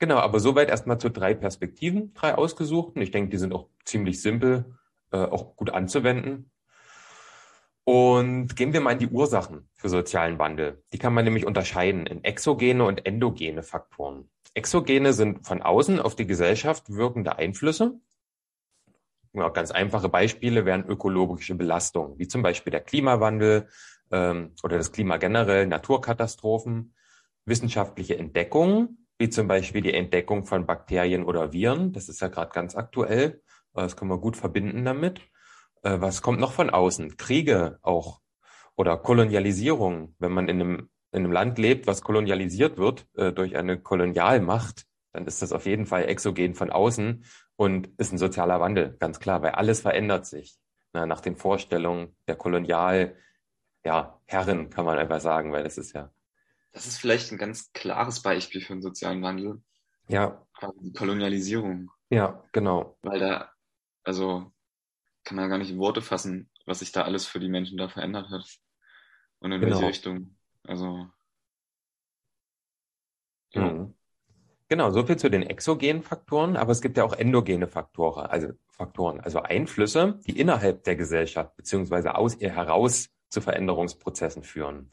[0.00, 3.02] Genau, aber soweit erstmal zu drei Perspektiven, drei ausgesuchten.
[3.02, 4.64] Ich denke, die sind auch ziemlich simpel,
[5.12, 6.50] äh, auch gut anzuwenden.
[7.84, 10.82] Und gehen wir mal in die Ursachen für sozialen Wandel.
[10.94, 14.30] Die kann man nämlich unterscheiden in exogene und endogene Faktoren.
[14.54, 18.00] Exogene sind von außen auf die Gesellschaft wirkende Einflüsse.
[19.34, 23.68] Ja, ganz einfache Beispiele wären ökologische Belastungen, wie zum Beispiel der Klimawandel
[24.10, 26.94] ähm, oder das Klima generell, Naturkatastrophen,
[27.44, 31.92] wissenschaftliche Entdeckungen, wie zum Beispiel die Entdeckung von Bakterien oder Viren.
[31.92, 33.42] Das ist ja gerade ganz aktuell.
[33.74, 35.20] Das können wir gut verbinden damit.
[35.82, 37.18] Äh, was kommt noch von außen?
[37.18, 38.20] Kriege auch
[38.76, 40.14] oder Kolonialisierung.
[40.18, 44.86] Wenn man in einem, in einem Land lebt, was kolonialisiert wird äh, durch eine Kolonialmacht,
[45.12, 47.24] dann ist das auf jeden Fall exogen von außen
[47.56, 50.58] und ist ein sozialer Wandel, ganz klar, weil alles verändert sich
[50.94, 53.16] na, nach den Vorstellungen der Kolonial,
[53.84, 56.10] ja, kann man einfach sagen, weil das ist ja.
[56.72, 59.62] Das ist vielleicht ein ganz klares Beispiel für einen sozialen Wandel.
[60.08, 60.46] Ja.
[60.80, 61.90] Die Kolonialisierung.
[62.10, 62.96] Ja, genau.
[63.02, 63.52] Weil da,
[64.02, 64.52] also
[65.24, 67.88] kann man gar nicht in Worte fassen, was sich da alles für die Menschen da
[67.88, 68.44] verändert hat.
[69.38, 69.76] Und in genau.
[69.76, 70.36] welche Richtung.
[70.64, 71.08] Also.
[73.52, 73.62] Ja.
[73.62, 73.94] Mhm.
[74.68, 78.52] Genau, so viel zu den exogenen Faktoren, aber es gibt ja auch endogene Faktoren, also
[78.68, 84.90] Faktoren, also Einflüsse, die innerhalb der Gesellschaft beziehungsweise aus ihr heraus zu Veränderungsprozessen führen.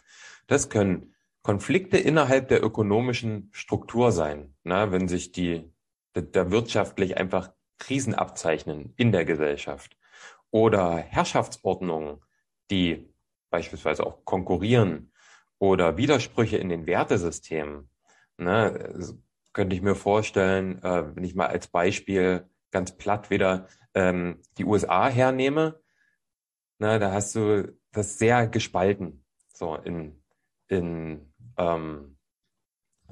[0.48, 1.14] Das können
[1.48, 5.72] Konflikte innerhalb der ökonomischen Struktur sein, na, wenn sich die
[6.12, 9.96] da wirtschaftlich einfach Krisen abzeichnen in der Gesellschaft
[10.52, 12.22] oder Herrschaftsordnungen,
[12.70, 13.14] die
[13.50, 15.14] beispielsweise auch konkurrieren
[15.58, 17.90] oder Widersprüche in den Wertesystemen.
[18.36, 19.16] Ne,
[19.54, 24.66] könnte ich mir vorstellen, äh, wenn ich mal als Beispiel ganz platt wieder ähm, die
[24.66, 25.80] USA hernehme,
[26.78, 30.22] ne, da hast du das sehr gespalten, so in,
[30.68, 31.27] in
[31.58, 32.18] ähm,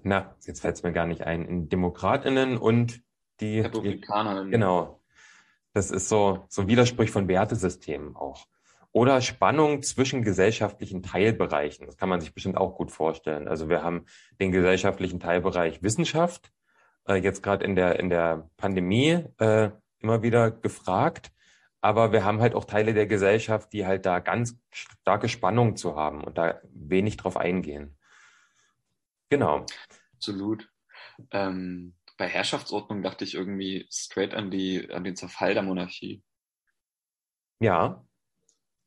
[0.04, 3.02] na, jetzt fällt es mir gar nicht ein, in DemokratInnen und
[3.40, 4.46] die Republikaner.
[4.46, 5.02] Genau.
[5.74, 8.46] Das ist so, so ein Widerspruch von Wertesystemen auch.
[8.92, 11.86] Oder Spannung zwischen gesellschaftlichen Teilbereichen.
[11.86, 13.50] Das kann man sich bestimmt auch gut vorstellen.
[13.50, 14.06] Also wir haben
[14.40, 16.54] den gesellschaftlichen Teilbereich Wissenschaft,
[17.08, 21.32] äh, jetzt gerade in der, in der Pandemie äh, immer wieder gefragt.
[21.82, 25.96] Aber wir haben halt auch Teile der Gesellschaft, die halt da ganz starke Spannung zu
[25.96, 27.95] haben und da wenig drauf eingehen.
[29.30, 29.66] Genau.
[30.14, 30.70] Absolut.
[31.32, 36.24] Ähm, bei Herrschaftsordnung dachte ich irgendwie straight an die, an den Zerfall der Monarchie.
[37.60, 38.06] Ja.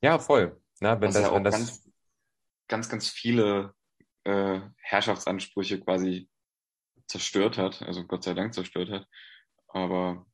[0.00, 0.60] Ja, voll.
[0.80, 1.90] Na, wenn Was das, ja wenn das ganz,
[2.68, 3.74] ganz, ganz viele
[4.24, 6.28] äh, Herrschaftsansprüche quasi
[7.06, 9.06] zerstört hat, also Gott sei Dank zerstört hat.
[9.68, 10.26] Aber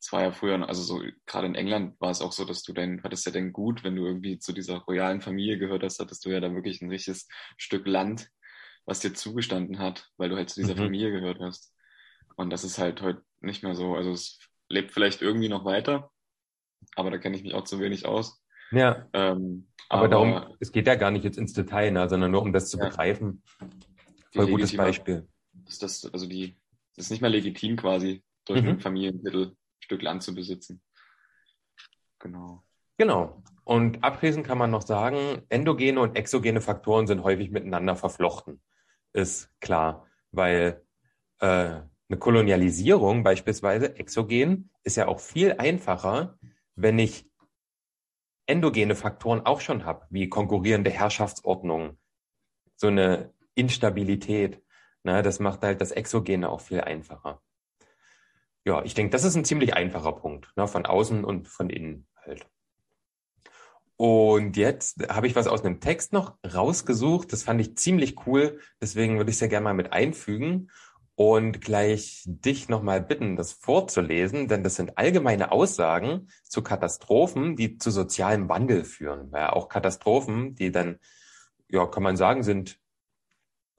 [0.00, 2.72] es war ja früher, also so gerade in England war es auch so, dass du
[2.72, 6.24] dein, hattest ja dein Gut, wenn du irgendwie zu dieser royalen Familie gehört hast, hattest
[6.24, 8.30] du ja da wirklich ein richtiges Stück Land,
[8.88, 10.84] was dir zugestanden hat, weil du halt zu dieser mhm.
[10.84, 11.74] Familie gehört hast.
[12.36, 13.94] Und das ist halt heute nicht mehr so.
[13.94, 14.38] Also es
[14.70, 16.10] lebt vielleicht irgendwie noch weiter,
[16.96, 18.42] aber da kenne ich mich auch zu wenig aus.
[18.70, 19.06] Ja.
[19.12, 22.40] Ähm, aber, aber, darum, es geht ja gar nicht jetzt ins Detail, ne, sondern nur
[22.40, 22.88] um das zu ja.
[22.88, 23.42] begreifen.
[24.32, 25.28] Voll gutes Beispiel.
[25.66, 26.56] Ist das, also die,
[26.96, 28.68] das ist nicht mehr legitim quasi, durch mhm.
[28.68, 30.80] ein Familientitel ein Stück Land zu besitzen.
[32.20, 32.64] Genau.
[32.96, 33.42] Genau.
[33.64, 38.62] Und abschließend kann man noch sagen, endogene und exogene Faktoren sind häufig miteinander verflochten.
[39.12, 40.84] Ist klar, weil
[41.40, 41.46] äh,
[42.10, 46.38] eine Kolonialisierung beispielsweise exogen ist ja auch viel einfacher,
[46.74, 47.28] wenn ich
[48.46, 51.98] endogene Faktoren auch schon habe, wie konkurrierende Herrschaftsordnungen,
[52.76, 54.62] so eine Instabilität.
[55.04, 57.42] Ne, das macht halt das Exogene auch viel einfacher.
[58.64, 62.08] Ja, ich denke, das ist ein ziemlich einfacher Punkt, ne, von außen und von innen
[62.16, 62.48] halt.
[63.98, 67.32] Und jetzt habe ich was aus einem Text noch rausgesucht.
[67.32, 68.60] Das fand ich ziemlich cool.
[68.80, 70.70] Deswegen würde ich es ja gerne mal mit einfügen
[71.16, 77.76] und gleich dich nochmal bitten, das vorzulesen, denn das sind allgemeine Aussagen zu Katastrophen, die
[77.76, 79.32] zu sozialem Wandel führen.
[79.32, 81.00] Weil auch Katastrophen, die dann,
[81.68, 82.78] ja, kann man sagen, sind,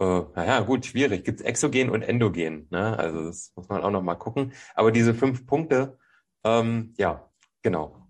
[0.01, 1.23] äh, naja, gut, schwierig.
[1.23, 2.67] Gibt exogen und endogen.
[2.71, 2.99] Ne?
[2.99, 4.51] Also das muss man auch nochmal gucken.
[4.75, 5.97] Aber diese fünf Punkte,
[6.43, 8.05] ähm, ja, genau.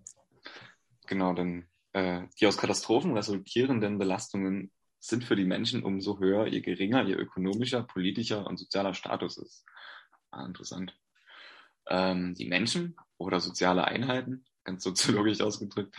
[1.06, 6.62] Genau, denn äh, die aus Katastrophen resultierenden Belastungen sind für die Menschen umso höher, je
[6.62, 9.66] geringer ihr ökonomischer, politischer und sozialer Status ist.
[10.32, 10.98] Ah, interessant.
[11.88, 15.96] Ähm, die Menschen oder soziale Einheiten, ganz soziologisch ausgedrückt,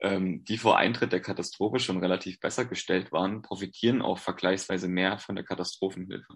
[0.00, 5.18] ähm, die vor Eintritt der Katastrophe schon relativ besser gestellt waren, profitieren auch vergleichsweise mehr
[5.18, 6.34] von der Katastrophenhilfe.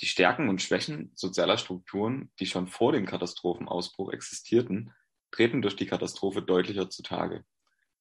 [0.00, 4.92] Die Stärken und Schwächen sozialer Strukturen, die schon vor dem Katastrophenausbruch existierten,
[5.34, 7.44] treten durch die Katastrophe deutlicher zutage.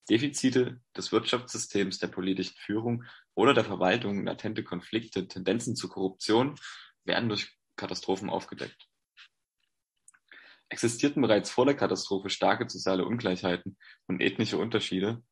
[0.09, 6.59] Defizite des Wirtschaftssystems, der politischen Führung oder der Verwaltung, latente Konflikte, Tendenzen zu Korruption
[7.05, 8.87] werden durch Katastrophen aufgedeckt.
[10.69, 15.23] Existierten bereits vor der Katastrophe starke soziale Ungleichheiten und ethnische Unterschiede,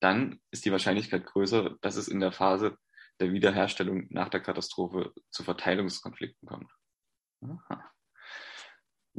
[0.00, 2.76] dann ist die Wahrscheinlichkeit größer, dass es in der Phase
[3.20, 6.70] der Wiederherstellung nach der Katastrophe zu Verteilungskonflikten kommt.
[7.40, 7.92] Aha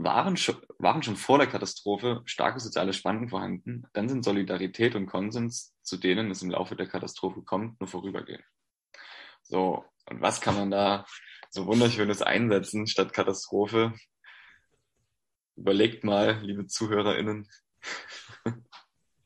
[0.04, 5.08] waren schon, waren schon vor der Katastrophe starke soziale Spannungen vorhanden, dann sind Solidarität und
[5.08, 8.44] Konsens, zu denen es im Laufe der Katastrophe kommt, nur vorübergehen.
[9.44, 11.06] So, und was kann man da
[11.50, 13.94] so wunderschönes einsetzen statt Katastrophe?
[15.56, 17.48] Überlegt mal, liebe ZuhörerInnen.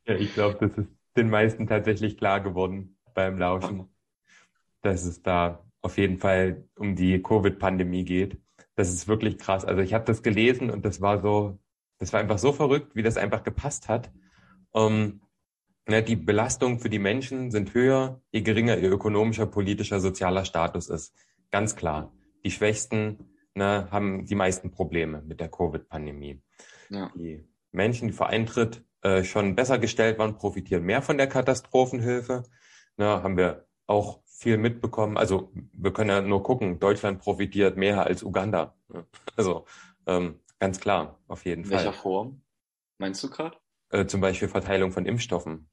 [0.06, 3.88] Ja, ich glaube, das ist den meisten tatsächlich klar geworden beim Lauschen,
[4.82, 8.43] dass es da auf jeden Fall um die Covid-Pandemie geht
[8.76, 9.66] das ist wirklich krass.
[9.66, 11.60] Also ich habe das gelesen und das war so,
[12.00, 14.12] das war einfach so verrückt, wie das einfach gepasst hat.
[14.72, 15.22] Um,
[15.88, 20.90] ne, die Belastung für die Menschen sind höher, je geringer ihr ökonomischer, politischer, sozialer Status
[20.90, 21.14] ist.
[21.52, 22.12] Ganz klar.
[22.44, 26.42] Die Schwächsten ne, haben die meisten Probleme mit der Covid-Pandemie.
[26.90, 27.12] Ja.
[27.16, 32.44] Die Menschen, die vor Eintritt äh, schon besser gestellt waren, profitieren mehr von der Katastrophenhilfe.
[32.98, 35.18] Ne, haben wir auch viel mitbekommen.
[35.18, 38.76] Also wir können ja nur gucken, Deutschland profitiert mehr als Uganda.
[39.36, 39.66] Also
[40.06, 41.86] ähm, ganz klar, auf jeden In Fall.
[41.86, 42.42] Welcher Form
[43.00, 43.58] meinst du gerade?
[43.90, 45.70] Äh, zum Beispiel Verteilung von Impfstoffen.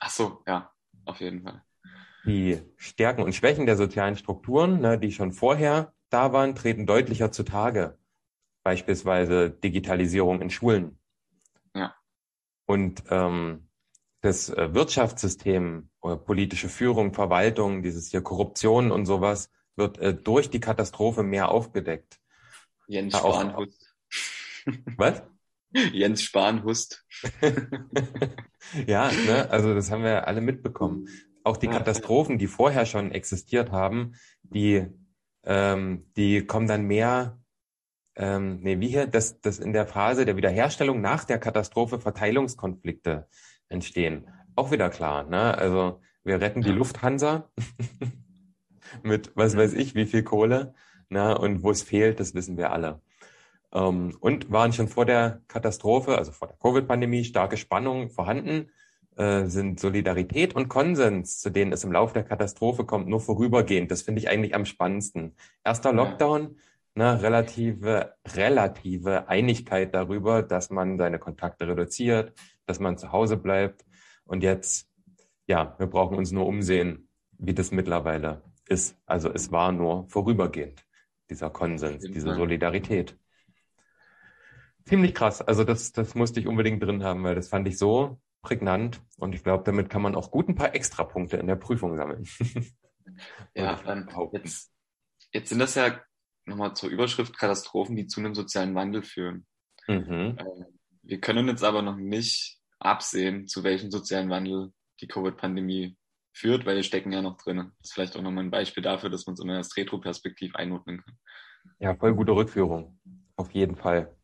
[0.00, 0.70] Ach so, ja,
[1.06, 1.62] auf jeden Fall.
[2.26, 7.32] Die Stärken und Schwächen der sozialen Strukturen, ne, die schon vorher da waren, treten deutlicher
[7.32, 7.98] zutage.
[8.64, 10.98] Beispielsweise Digitalisierung in Schulen.
[11.74, 11.94] Ja.
[12.66, 13.67] Und ähm,
[14.20, 20.50] das äh, Wirtschaftssystem, oder politische Führung, Verwaltung, dieses hier Korruption und sowas, wird äh, durch
[20.50, 22.18] die Katastrophe mehr aufgedeckt.
[22.88, 23.94] Jens Spahn Hust.
[24.96, 25.22] Was?
[25.92, 27.04] Jens Spahn Hust.
[28.86, 31.08] ja, ne, also das haben wir alle mitbekommen.
[31.44, 34.86] Auch die Katastrophen, die vorher schon existiert haben, die,
[35.44, 37.40] ähm, die kommen dann mehr,
[38.16, 43.28] ähm, nee, wie hier, dass, dass in der Phase der Wiederherstellung nach der Katastrophe Verteilungskonflikte
[43.68, 44.28] entstehen.
[44.56, 45.56] Auch wieder klar, ne?
[45.56, 47.48] Also wir retten die Lufthansa
[49.02, 50.74] mit was weiß ich, wie viel Kohle.
[51.10, 51.36] Ne?
[51.38, 53.00] Und wo es fehlt, das wissen wir alle.
[53.72, 58.70] Ähm, und waren schon vor der Katastrophe, also vor der Covid-Pandemie, starke Spannungen vorhanden,
[59.16, 63.90] äh, sind Solidarität und Konsens, zu denen es im Laufe der Katastrophe kommt, nur vorübergehend.
[63.90, 65.34] Das finde ich eigentlich am spannendsten.
[65.64, 66.56] Erster Lockdown,
[66.94, 72.32] ne, relative, relative Einigkeit darüber, dass man seine Kontakte reduziert,
[72.68, 73.84] dass man zu Hause bleibt.
[74.24, 74.88] Und jetzt,
[75.46, 78.96] ja, wir brauchen uns nur umsehen, wie das mittlerweile ist.
[79.06, 80.84] Also es war nur vorübergehend,
[81.30, 83.18] dieser Konsens, diese Solidarität.
[84.84, 85.42] Ziemlich krass.
[85.42, 89.02] Also das, das musste ich unbedingt drin haben, weil das fand ich so prägnant.
[89.18, 92.26] Und ich glaube, damit kann man auch gut ein paar Extrapunkte in der Prüfung sammeln.
[93.54, 94.72] ja, ähm, jetzt,
[95.32, 96.00] jetzt sind das ja
[96.44, 99.46] nochmal zur Überschrift Katastrophen, die zu einem sozialen Wandel führen.
[99.86, 100.36] Mhm.
[100.38, 100.66] Ähm,
[101.02, 105.96] wir können jetzt aber noch nicht absehen, zu welchem sozialen Wandel die Covid-Pandemie
[106.32, 107.56] führt, weil wir stecken ja noch drin.
[107.56, 111.18] Das ist vielleicht auch nochmal ein Beispiel dafür, dass man so eine Retro-Perspektiv einordnen kann.
[111.78, 112.98] Ja, voll gute Rückführung.
[113.36, 114.14] Auf jeden Fall.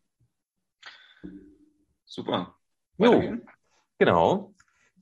[2.05, 2.57] Super.
[2.99, 3.39] Jo,
[3.99, 4.54] genau.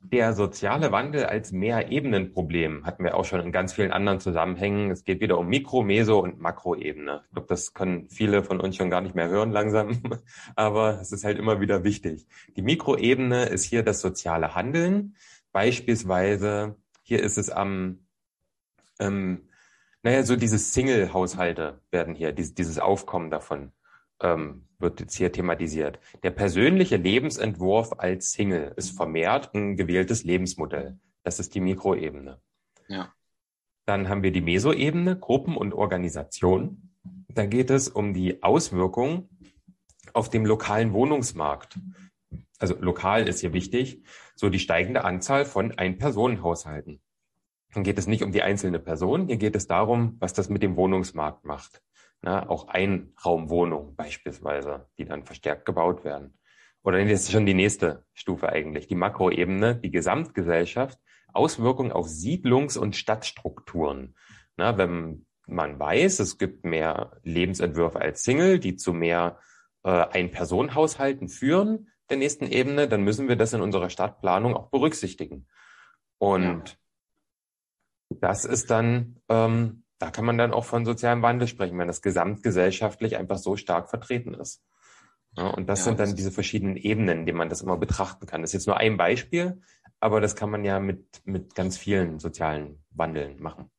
[0.05, 4.91] Der soziale Wandel als Mehrebenenproblem hatten wir auch schon in ganz vielen anderen Zusammenhängen.
[4.91, 7.23] Es geht wieder um Mikro-, Meso- und Makroebene.
[7.25, 10.03] Ich glaube, das können viele von uns schon gar nicht mehr hören langsam,
[10.57, 12.27] aber es ist halt immer wieder wichtig.
[12.57, 15.15] Die Mikroebene ist hier das soziale Handeln.
[15.53, 18.01] Beispielsweise, hier ist es am,
[18.99, 19.49] ähm,
[20.03, 23.73] naja, so diese Single-Haushalte werden hier, dieses, dieses Aufkommen davon
[24.23, 25.99] ähm, wird jetzt hier thematisiert.
[26.23, 30.99] Der persönliche Lebensentwurf als Single ist vermehrt ein gewähltes Lebensmodell.
[31.23, 32.41] Das ist die Mikroebene.
[32.89, 33.13] Ja.
[33.87, 36.91] Dann haben wir die Mesoebene, Gruppen und Organisation.
[37.29, 39.29] Da geht es um die Auswirkungen
[40.13, 41.79] auf dem lokalen Wohnungsmarkt.
[42.59, 44.03] Also lokal ist hier wichtig,
[44.37, 47.01] so die steigende Anzahl von Ein-Personen-Haushalten.
[47.75, 50.63] Dann geht es nicht um die einzelne Person, hier geht es darum, was das mit
[50.63, 51.83] dem Wohnungsmarkt macht.
[52.23, 56.39] Na, auch Einraumwohnungen beispielsweise, die dann verstärkt gebaut werden.
[56.85, 60.99] Oder das ist schon die nächste Stufe eigentlich, die Makroebene, die Gesamtgesellschaft,
[61.33, 64.15] Auswirkungen auf Siedlungs- und Stadtstrukturen.
[64.57, 69.39] Na, wenn man weiß, es gibt mehr Lebensentwürfe als Single, die zu mehr
[69.83, 75.49] äh, Ein-Personen-Haushalten führen, der nächsten Ebene, dann müssen wir das in unserer Stadtplanung auch berücksichtigen.
[76.19, 76.79] Und
[78.11, 78.17] ja.
[78.21, 82.03] das ist dann ähm, da kann man dann auch von sozialem Wandel sprechen, wenn das
[82.03, 84.61] gesamtgesellschaftlich einfach so stark vertreten ist.
[85.37, 88.27] Ja, und das ja, sind dann das diese verschiedenen Ebenen, die man das immer betrachten
[88.27, 88.41] kann.
[88.41, 89.63] Das ist jetzt nur ein Beispiel,
[90.01, 93.71] aber das kann man ja mit, mit ganz vielen sozialen Wandeln machen.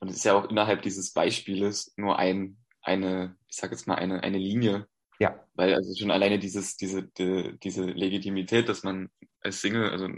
[0.00, 3.96] Und es ist ja auch innerhalb dieses Beispieles nur ein, eine, ich sage jetzt mal,
[3.96, 4.86] eine, eine Linie.
[5.18, 5.44] Ja.
[5.52, 9.10] Weil also schon alleine dieses, diese, die, diese Legitimität, dass man
[9.42, 10.08] als Single, also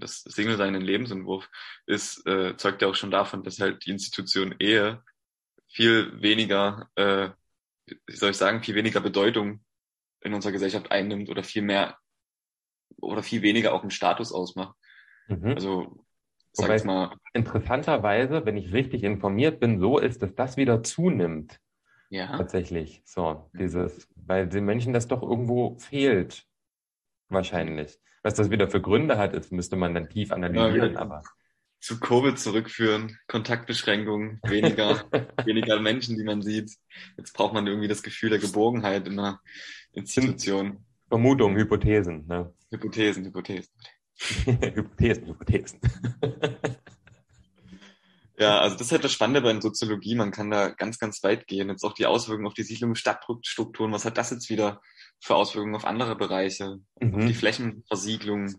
[0.00, 1.48] das Single-Sein ein Lebensentwurf
[1.86, 5.02] ist, äh, zeugt ja auch schon davon, dass halt die Institution Ehe
[5.68, 7.30] viel weniger, äh,
[8.06, 9.64] wie soll ich sagen, viel weniger Bedeutung
[10.20, 11.96] in unserer Gesellschaft einnimmt oder viel mehr
[12.96, 14.76] oder viel weniger auch einen Status ausmacht.
[15.28, 15.54] Mhm.
[15.54, 16.04] Also
[16.52, 17.16] sag ich mal.
[17.32, 21.60] Interessanterweise, wenn ich richtig informiert bin, so ist, dass das wieder zunimmt.
[22.10, 22.36] Ja.
[22.36, 23.02] Tatsächlich.
[23.04, 26.46] So, dieses, weil den Menschen das doch irgendwo fehlt.
[27.28, 27.98] Wahrscheinlich.
[28.22, 31.22] Was das wieder für Gründe hat, das müsste man dann tief analysieren, ja, aber.
[31.80, 35.04] Zu Covid zurückführen, Kontaktbeschränkungen, weniger,
[35.44, 36.72] weniger Menschen, die man sieht.
[37.16, 39.40] Jetzt braucht man irgendwie das Gefühl der Geborgenheit in einer
[39.92, 40.84] Institution.
[41.08, 42.52] Vermutungen, Hypothesen, ne?
[42.70, 43.72] Hypothesen, Hypothesen.
[44.44, 45.80] Hypothesen, Hypothesen.
[48.40, 50.14] Ja, also das ist halt das Spannende bei der Soziologie.
[50.14, 51.70] Man kann da ganz, ganz weit gehen.
[51.70, 53.92] Jetzt auch die Auswirkungen auf die Siedlung, Stadtstrukturen.
[53.92, 54.80] Was hat das jetzt wieder
[55.20, 56.78] für Auswirkungen auf andere Bereiche?
[57.00, 57.14] Mhm.
[57.14, 58.54] Auf die Flächenversiegelung,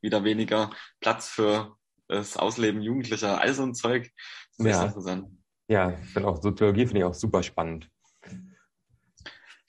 [0.00, 1.76] wieder weniger Platz für
[2.08, 4.10] das Ausleben Jugendlicher, all so ein Zeug.
[4.56, 4.84] Das ist ja.
[4.84, 5.28] interessant.
[5.68, 7.90] Ja, ich finde auch Soziologie finde ich auch super spannend.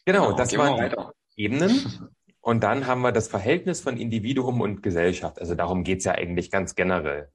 [0.06, 0.96] Genau, genau das waren
[1.36, 2.10] Ebenen.
[2.42, 5.40] Und dann haben wir das Verhältnis von Individuum und Gesellschaft.
[5.40, 7.30] Also darum geht's ja eigentlich ganz generell.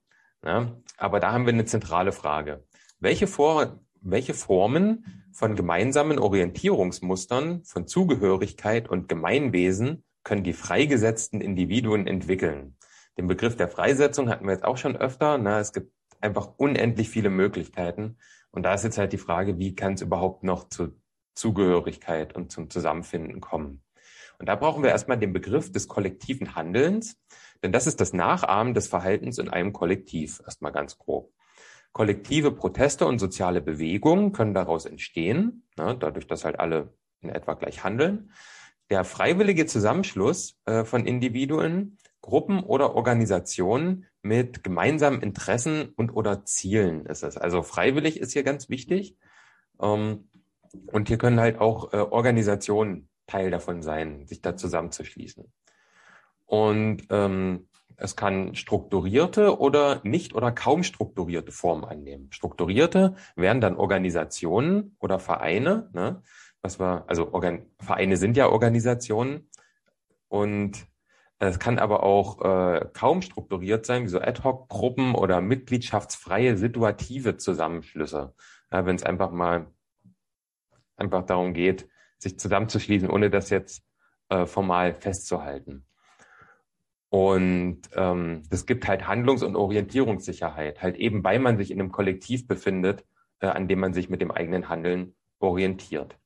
[0.44, 2.64] Ja, aber da haben wir eine zentrale Frage.
[3.00, 12.06] Welche, Vor welche Formen von gemeinsamen Orientierungsmustern, von Zugehörigkeit und Gemeinwesen können die freigesetzten Individuen
[12.06, 12.76] entwickeln?
[13.16, 15.38] Den Begriff der Freisetzung hatten wir jetzt auch schon öfter.
[15.38, 18.18] Na, es gibt einfach unendlich viele Möglichkeiten.
[18.50, 20.94] Und da ist jetzt halt die Frage, wie kann es überhaupt noch zur
[21.34, 23.82] Zugehörigkeit und zum Zusammenfinden kommen?
[24.38, 27.20] Und da brauchen wir erstmal den Begriff des kollektiven Handelns,
[27.62, 31.32] denn das ist das Nachahmen des Verhaltens in einem Kollektiv, erstmal ganz grob.
[31.94, 37.54] Kollektive Proteste und soziale Bewegungen können daraus entstehen, ne, dadurch, dass halt alle in etwa
[37.54, 38.32] gleich handeln.
[38.90, 47.06] Der freiwillige Zusammenschluss äh, von Individuen, Gruppen oder Organisationen mit gemeinsamen Interessen und oder Zielen
[47.06, 47.36] ist es.
[47.36, 49.16] Also freiwillig ist hier ganz wichtig.
[49.80, 50.28] Ähm,
[50.88, 55.44] und hier können halt auch äh, Organisationen Teil davon sein, sich da zusammenzuschließen.
[56.46, 62.28] Und ähm, es kann strukturierte oder nicht oder kaum strukturierte Formen annehmen.
[62.32, 65.90] Strukturierte wären dann Organisationen oder Vereine.
[65.92, 66.22] Ne?
[66.62, 69.48] Was wir, also Organ Vereine sind ja Organisationen
[70.28, 70.86] und
[71.38, 78.34] es kann aber auch äh, kaum strukturiert sein, wie so Ad-Hoc-Gruppen oder mitgliedschaftsfreie situative Zusammenschlüsse.
[78.72, 79.66] Ja, Wenn es einfach mal
[80.96, 81.88] einfach darum geht,
[82.18, 83.84] sich zusammenzuschließen, ohne das jetzt
[84.28, 85.86] äh, formal festzuhalten.
[87.14, 91.92] Und ähm, das gibt halt Handlungs- und Orientierungssicherheit, halt eben weil man sich in einem
[91.92, 93.04] Kollektiv befindet,
[93.38, 96.18] äh, an dem man sich mit dem eigenen Handeln orientiert.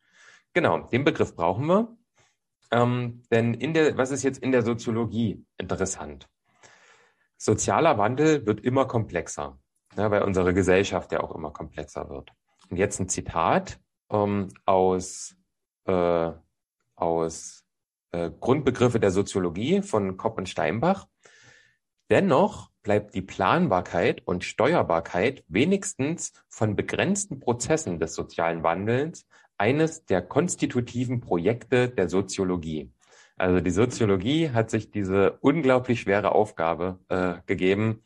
[0.54, 1.94] Genau, den Begriff brauchen wir.
[2.70, 6.26] Ähm, denn in der, was ist jetzt in der Soziologie interessant?
[7.36, 9.58] Sozialer Wandel wird immer komplexer,
[9.94, 12.32] ja, weil unsere Gesellschaft ja auch immer komplexer wird.
[12.70, 13.78] Und jetzt ein Zitat
[14.08, 15.36] ähm, aus,
[15.84, 16.32] äh,
[16.94, 17.67] aus
[18.12, 21.06] äh, Grundbegriffe der Soziologie von Kopp und Steinbach.
[22.10, 29.26] Dennoch bleibt die Planbarkeit und Steuerbarkeit wenigstens von begrenzten Prozessen des sozialen Wandels
[29.58, 32.92] eines der konstitutiven Projekte der Soziologie.
[33.36, 38.02] Also die Soziologie hat sich diese unglaublich schwere Aufgabe äh, gegeben,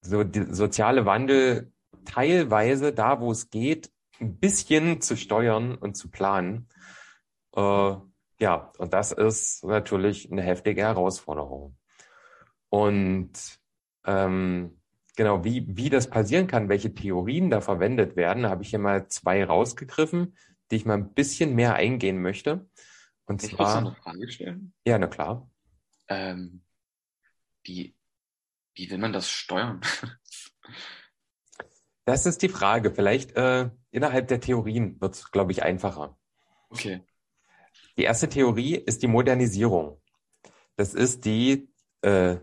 [0.00, 1.72] so die soziale Wandel
[2.04, 3.90] teilweise da, wo es geht,
[4.20, 6.68] ein bisschen zu steuern und zu planen.
[7.54, 7.94] Äh,
[8.42, 11.76] ja, und das ist natürlich eine heftige Herausforderung.
[12.70, 13.30] Und
[14.04, 14.80] ähm,
[15.14, 19.06] genau, wie, wie das passieren kann, welche Theorien da verwendet werden, habe ich hier mal
[19.06, 20.36] zwei rausgegriffen,
[20.72, 22.68] die ich mal ein bisschen mehr eingehen möchte.
[23.26, 23.76] Und ich zwar.
[23.76, 24.74] eine Frage stellen.
[24.84, 25.48] Ja, na klar.
[26.08, 26.64] Ähm,
[27.62, 27.94] wie,
[28.74, 29.80] wie will man das steuern?
[32.04, 32.90] Das ist die Frage.
[32.90, 36.18] Vielleicht äh, innerhalb der Theorien wird es, glaube ich, einfacher.
[36.68, 37.04] Okay.
[37.98, 40.00] Die erste Theorie ist die Modernisierung.
[40.76, 41.68] Das ist die,
[42.00, 42.36] äh,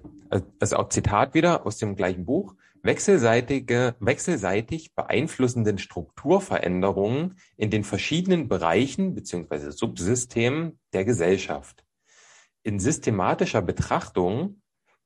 [0.60, 8.47] also auch Zitat wieder aus dem gleichen Buch, wechselseitige, wechselseitig beeinflussenden Strukturveränderungen in den verschiedenen
[8.47, 11.84] Bereichen beziehungsweise Subsystemen der Gesellschaft.
[12.64, 14.62] In systematischer Betrachtung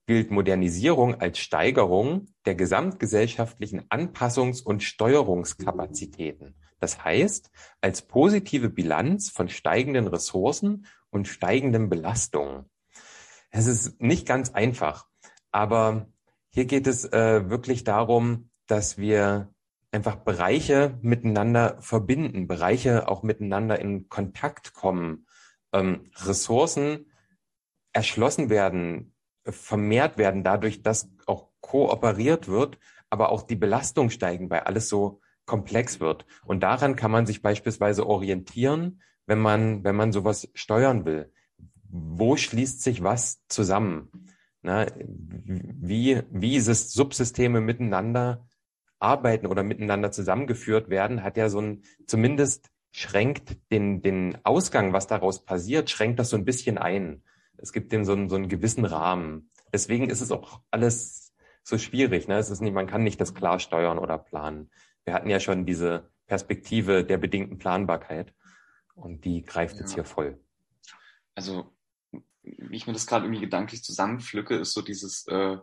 [0.06, 6.56] gilt Modernisierung als Steigerung der gesamtgesellschaftlichen Anpassungs- und Steuerungskapazitäten.
[6.84, 12.70] Das heißt, als positive Bilanz von steigenden Ressourcen und steigenden Belastungen.
[13.52, 15.08] Es ist nicht ganz einfach,
[15.50, 16.08] aber
[16.50, 19.54] hier geht es äh, wirklich darum, dass wir
[19.94, 25.26] einfach Bereiche miteinander verbinden, Bereiche auch miteinander in Kontakt kommen,
[25.72, 27.06] ähm, Ressourcen
[27.94, 29.16] erschlossen werden,
[29.46, 32.78] vermehrt werden, dadurch, dass auch kooperiert wird,
[33.10, 36.26] aber auch die Belastung steigen, weil alles so komplex wird.
[36.46, 41.32] Und daran kann man sich beispielsweise orientieren, wenn man, wenn man sowas steuern will.
[41.90, 44.10] Wo schließt sich was zusammen?
[44.62, 48.48] Na, wie, wie Subsysteme miteinander
[49.00, 55.08] arbeiten oder miteinander zusammengeführt werden, hat ja so ein, zumindest schränkt den, den Ausgang, was
[55.08, 57.24] daraus passiert, schränkt das so ein bisschen ein.
[57.58, 59.50] Es gibt dem so einen, so einen gewissen Rahmen.
[59.74, 61.34] Deswegen ist es auch alles
[61.64, 62.28] so schwierig.
[62.28, 62.38] Ne?
[62.38, 64.70] Es ist nicht, man kann nicht das klar steuern oder planen.
[65.06, 68.34] Wir hatten ja schon diese Perspektive der bedingten Planbarkeit
[68.96, 69.82] und die greift ja.
[69.82, 70.40] jetzt hier voll.
[71.36, 71.76] Also,
[72.44, 75.58] wie ich mir das gerade irgendwie gedanklich zusammenpflücke, ist so dieses äh,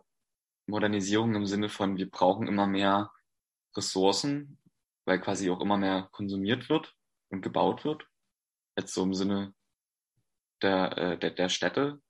[0.67, 3.11] Modernisierung im Sinne von, wir brauchen immer mehr
[3.77, 4.59] Ressourcen,
[5.05, 6.95] weil quasi auch immer mehr konsumiert wird
[7.29, 8.07] und gebaut wird.
[8.77, 9.55] Jetzt so im Sinne
[10.63, 12.01] der, äh, der, der Städte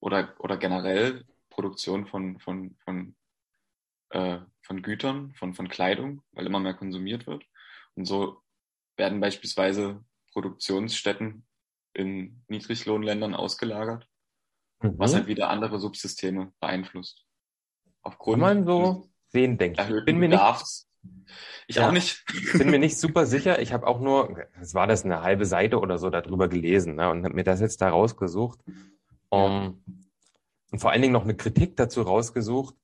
[0.00, 3.16] oder, oder generell Produktion von, von, von,
[4.10, 4.38] äh,
[4.68, 7.42] von Gütern, von, von Kleidung, weil immer mehr konsumiert wird.
[7.94, 8.42] Und so
[8.96, 11.46] werden beispielsweise Produktionsstätten
[11.94, 14.06] in Niedriglohnländern ausgelagert,
[14.82, 14.98] mhm.
[14.98, 17.24] was halt wieder andere Subsysteme beeinflusst.
[18.02, 20.04] Aufgrund Kann man so sehen, denke ich.
[20.04, 20.86] Bin mir nicht,
[21.66, 22.24] ich ja, auch nicht.
[22.58, 23.60] Bin mir nicht super sicher.
[23.60, 27.10] Ich habe auch nur, es war das eine halbe Seite oder so darüber gelesen ne,
[27.10, 28.60] und habe mir das jetzt da rausgesucht.
[29.30, 29.82] Um,
[30.70, 32.74] und vor allen Dingen noch eine Kritik dazu rausgesucht,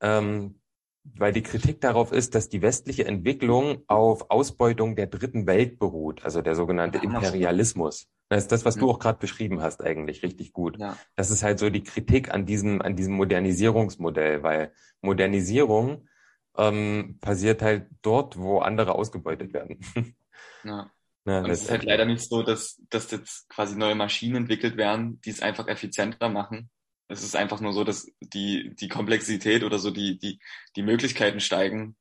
[0.00, 0.60] ähm,
[1.04, 6.24] weil die Kritik darauf ist, dass die westliche Entwicklung auf Ausbeutung der dritten Welt beruht,
[6.24, 8.08] also der sogenannte Imperialismus.
[8.28, 8.80] Das ist das, was ja.
[8.80, 10.78] du auch gerade beschrieben hast, eigentlich richtig gut.
[10.78, 10.98] Ja.
[11.16, 16.08] Das ist halt so die Kritik an diesem, an diesem Modernisierungsmodell, weil Modernisierung
[16.56, 19.80] ähm, passiert halt dort, wo andere ausgebeutet werden.
[20.64, 20.90] Ja.
[21.24, 24.76] Ja, und es ist halt leider nicht so, dass, dass jetzt quasi neue Maschinen entwickelt
[24.76, 26.70] werden, die es einfach effizienter machen.
[27.08, 30.38] Es ist einfach nur so, dass die, die Komplexität oder so die, die,
[30.76, 31.96] die Möglichkeiten steigen,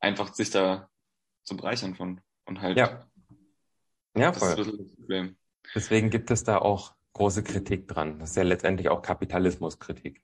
[0.00, 0.88] einfach sich da
[1.44, 2.20] zu bereichern von.
[2.46, 2.78] Und halt.
[2.78, 3.06] Ja.
[4.16, 4.56] Ja, voll.
[4.56, 5.36] Das das Problem.
[5.74, 8.18] Deswegen gibt es da auch große Kritik dran.
[8.18, 10.22] Das ist ja letztendlich auch Kapitalismuskritik.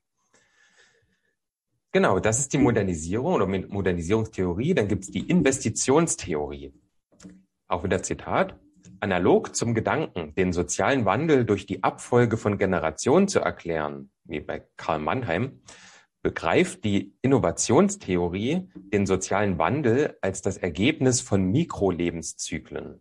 [1.92, 4.74] Genau, das ist die Modernisierung oder Modernisierungstheorie.
[4.74, 6.74] Dann gibt es die Investitionstheorie.
[7.68, 8.58] Auch wieder Zitat.
[9.00, 14.66] Analog zum Gedanken, den sozialen Wandel durch die Abfolge von Generationen zu erklären, wie bei
[14.76, 15.60] Karl Mannheim,
[16.22, 23.00] begreift die Innovationstheorie den sozialen Wandel als das Ergebnis von Mikrolebenszyklen.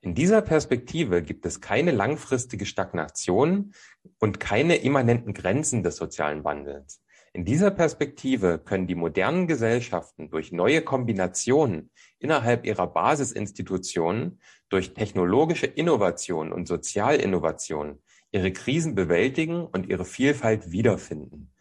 [0.00, 3.72] In dieser Perspektive gibt es keine langfristige Stagnation
[4.18, 7.02] und keine immanenten Grenzen des sozialen Wandels.
[7.34, 14.40] In dieser Perspektive können die modernen Gesellschaften durch neue Kombinationen innerhalb ihrer Basisinstitutionen,
[14.72, 18.00] durch technologische Innovation und Sozialinnovation
[18.30, 21.52] ihre Krisen bewältigen und ihre Vielfalt wiederfinden.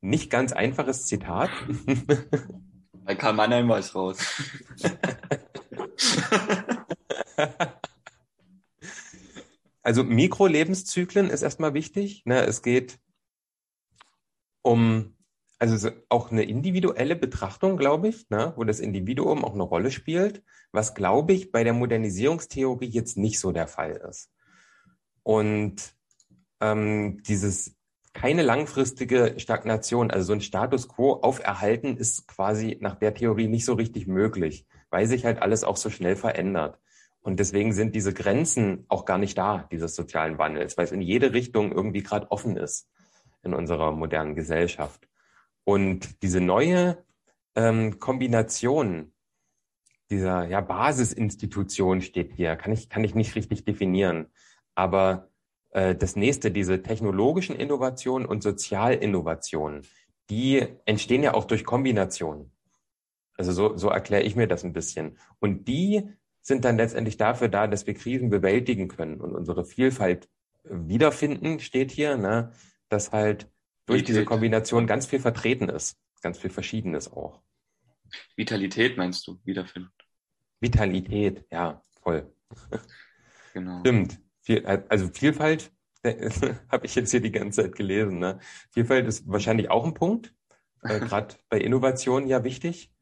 [0.00, 1.50] Nicht ganz einfaches Zitat.
[3.04, 4.18] Bei Karl Mannheim ich raus.
[9.82, 12.22] also Mikrolebenszyklen ist erstmal wichtig.
[12.24, 12.44] Ne?
[12.44, 12.98] Es geht
[14.62, 15.14] um
[15.62, 18.52] also auch eine individuelle Betrachtung, glaube ich, ne?
[18.56, 20.42] wo das Individuum auch eine Rolle spielt,
[20.72, 24.32] was, glaube ich, bei der Modernisierungstheorie jetzt nicht so der Fall ist.
[25.22, 25.94] Und
[26.60, 27.76] ähm, dieses
[28.12, 33.64] keine langfristige Stagnation, also so ein Status quo auferhalten, ist quasi nach der Theorie nicht
[33.64, 36.80] so richtig möglich, weil sich halt alles auch so schnell verändert.
[37.20, 41.02] Und deswegen sind diese Grenzen auch gar nicht da, dieses sozialen Wandels, weil es in
[41.02, 42.90] jede Richtung irgendwie gerade offen ist
[43.44, 45.08] in unserer modernen Gesellschaft.
[45.64, 47.04] Und diese neue
[47.54, 49.12] ähm, Kombination
[50.10, 54.26] dieser ja, Basisinstitution steht hier, kann ich, kann ich nicht richtig definieren.
[54.74, 55.30] Aber
[55.70, 59.86] äh, das nächste, diese technologischen Innovationen und Sozialinnovationen,
[60.30, 62.52] die entstehen ja auch durch Kombination.
[63.36, 65.18] Also so, so erkläre ich mir das ein bisschen.
[65.40, 66.02] Und die
[66.42, 70.28] sind dann letztendlich dafür da, dass wir Krisen bewältigen können und unsere Vielfalt
[70.64, 72.52] wiederfinden, steht hier, ne?
[72.88, 73.50] dass halt
[73.86, 77.42] durch diese Kombination ganz viel vertreten ist, ganz viel Verschiedenes auch.
[78.36, 79.92] Vitalität meinst du, wiederfinden?
[80.60, 82.32] Vitalität, ja, voll.
[83.54, 83.80] Genau.
[83.80, 84.20] Stimmt.
[84.88, 85.72] Also Vielfalt
[86.68, 88.18] habe ich jetzt hier die ganze Zeit gelesen.
[88.18, 88.38] Ne?
[88.70, 90.34] Vielfalt ist wahrscheinlich auch ein Punkt,
[90.82, 92.92] äh, gerade bei Innovationen ja wichtig.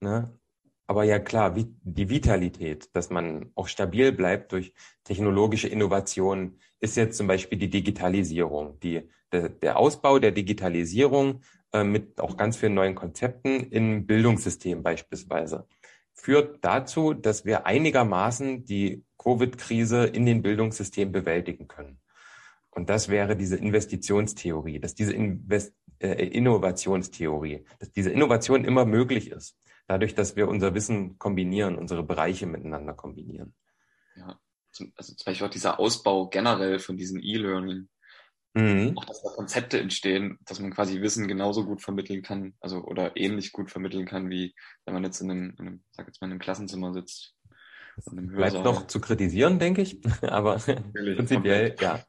[0.00, 0.38] Ne?
[0.86, 4.72] Aber ja klar, wie, die Vitalität, dass man auch stabil bleibt durch
[5.04, 11.82] technologische Innovationen, ist jetzt zum Beispiel die Digitalisierung, die, der, der Ausbau der Digitalisierung äh,
[11.82, 15.66] mit auch ganz vielen neuen Konzepten im Bildungssystem beispielsweise
[16.16, 22.00] führt dazu, dass wir einigermaßen die Covid-Krise in den Bildungssystem bewältigen können.
[22.70, 29.30] Und das wäre diese Investitionstheorie, dass diese Invest äh, Innovationstheorie, dass diese Innovation immer möglich
[29.30, 29.56] ist,
[29.86, 33.54] dadurch, dass wir unser Wissen kombinieren, unsere Bereiche miteinander kombinieren.
[34.16, 34.38] Ja,
[34.96, 37.88] also zum Beispiel auch dieser Ausbau generell von diesem E-Learning.
[38.54, 38.96] Mhm.
[38.96, 43.16] Auch, dass da Konzepte entstehen, dass man quasi Wissen genauso gut vermitteln kann, also oder
[43.16, 46.26] ähnlich gut vermitteln kann, wie wenn man jetzt in einem, in einem sag jetzt mal,
[46.26, 47.36] in einem Klassenzimmer sitzt
[48.12, 50.00] Bleibt noch zu kritisieren, denke ich.
[50.22, 52.04] Aber prinzipiell, ja.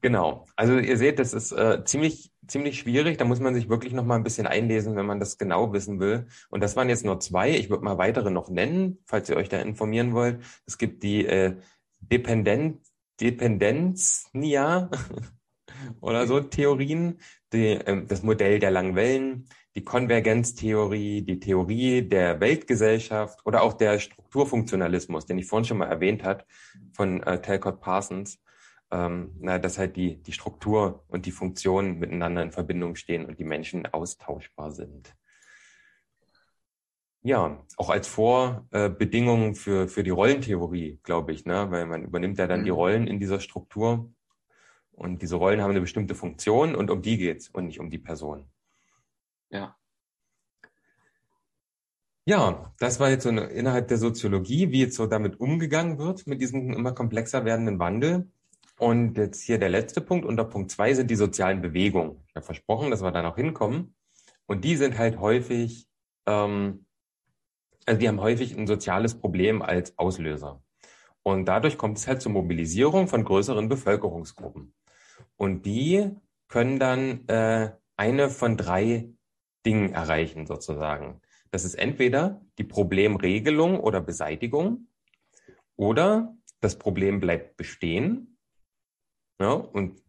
[0.00, 0.46] Genau.
[0.56, 3.18] Also ihr seht, das ist äh, ziemlich, ziemlich schwierig.
[3.18, 6.00] Da muss man sich wirklich noch mal ein bisschen einlesen, wenn man das genau wissen
[6.00, 6.26] will.
[6.50, 7.50] Und das waren jetzt nur zwei.
[7.50, 10.42] Ich würde mal weitere noch nennen, falls ihr euch da informieren wollt.
[10.66, 11.56] Es gibt die äh,
[12.00, 12.80] Dependent,
[13.20, 14.90] Dependenznia
[16.00, 17.18] oder so Theorien,
[17.52, 23.74] die, äh, das Modell der langen Wellen, die Konvergenztheorie, die Theorie der Weltgesellschaft oder auch
[23.74, 26.46] der Strukturfunktionalismus, den ich vorhin schon mal erwähnt hat
[26.92, 28.40] von äh, Talcott Parsons,
[28.90, 33.38] ähm, na, dass halt die, die Struktur und die Funktion miteinander in Verbindung stehen und
[33.38, 35.14] die Menschen austauschbar sind.
[37.22, 41.70] Ja, auch als Vorbedingung für, für die Rollentheorie, glaube ich, ne?
[41.70, 42.64] weil man übernimmt ja dann mhm.
[42.64, 44.10] die Rollen in dieser Struktur
[44.92, 47.98] und diese Rollen haben eine bestimmte Funktion und um die geht's und nicht um die
[47.98, 48.48] Person.
[49.50, 49.76] Ja.
[52.24, 56.26] Ja, das war jetzt so eine, innerhalb der Soziologie, wie jetzt so damit umgegangen wird,
[56.26, 58.30] mit diesem immer komplexer werdenden Wandel.
[58.78, 62.24] Und jetzt hier der letzte Punkt, unter Punkt zwei sind die sozialen Bewegungen.
[62.28, 63.96] Ich habe versprochen, dass wir da noch hinkommen.
[64.46, 65.88] Und die sind halt häufig,
[66.26, 66.86] ähm,
[67.86, 70.62] also die haben häufig ein soziales Problem als Auslöser.
[71.22, 74.72] Und dadurch kommt es halt zur Mobilisierung von größeren Bevölkerungsgruppen.
[75.36, 76.10] Und die
[76.46, 79.10] können dann äh, eine von drei
[79.66, 81.20] Dingen erreichen sozusagen.
[81.50, 84.88] Das ist entweder die Problemregelung oder Beseitigung
[85.76, 88.37] oder das Problem bleibt bestehen.
[89.40, 90.02] Ja, und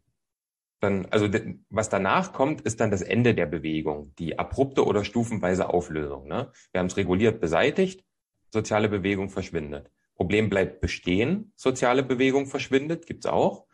[0.80, 1.28] dann, also
[1.70, 6.28] was danach kommt, ist dann das Ende der Bewegung, die abrupte oder stufenweise Auflösung.
[6.28, 6.52] Ne?
[6.72, 8.04] Wir haben es reguliert beseitigt,
[8.52, 9.92] soziale Bewegung verschwindet.
[10.16, 13.66] Problem bleibt bestehen, soziale Bewegung verschwindet, gibt's auch.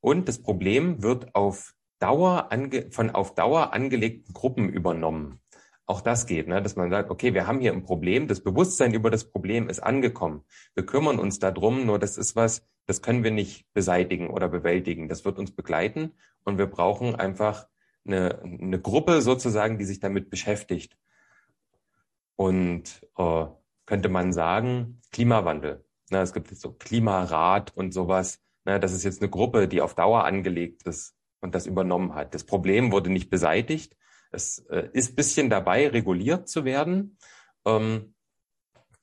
[0.00, 5.40] Und das Problem wird auf Dauer ange, von auf Dauer angelegten Gruppen übernommen.
[5.86, 6.62] Auch das geht, ne?
[6.62, 9.80] dass man sagt, okay, wir haben hier ein Problem, das Bewusstsein über das Problem ist
[9.80, 10.44] angekommen.
[10.74, 15.08] Wir kümmern uns darum, nur das ist was, das können wir nicht beseitigen oder bewältigen.
[15.08, 16.12] Das wird uns begleiten
[16.44, 17.68] und wir brauchen einfach
[18.06, 20.96] eine, eine Gruppe sozusagen, die sich damit beschäftigt.
[22.36, 23.46] Und äh,
[23.86, 25.84] könnte man sagen, Klimawandel.
[26.10, 26.20] Ne?
[26.20, 28.40] Es gibt jetzt so Klimarat und sowas.
[28.64, 28.80] Ne?
[28.80, 32.34] Das ist jetzt eine Gruppe, die auf Dauer angelegt ist und das übernommen hat.
[32.34, 33.96] Das Problem wurde nicht beseitigt.
[34.34, 37.16] Es äh, ist bisschen dabei, reguliert zu werden.
[37.64, 38.14] Ähm,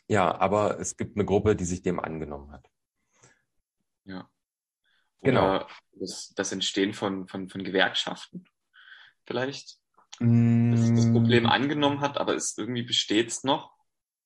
[0.07, 2.69] ja, aber es gibt eine Gruppe, die sich dem angenommen hat.
[4.05, 4.29] Ja.
[5.21, 5.41] Genau.
[5.41, 5.71] Oder genau.
[5.93, 8.45] Das, das Entstehen von, von, von Gewerkschaften
[9.25, 9.79] vielleicht.
[10.19, 10.71] Mm.
[10.71, 13.73] Dass das Problem angenommen hat, aber es irgendwie besteht noch.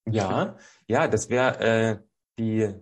[0.08, 2.00] Ja, ja, das wäre äh,
[2.38, 2.74] die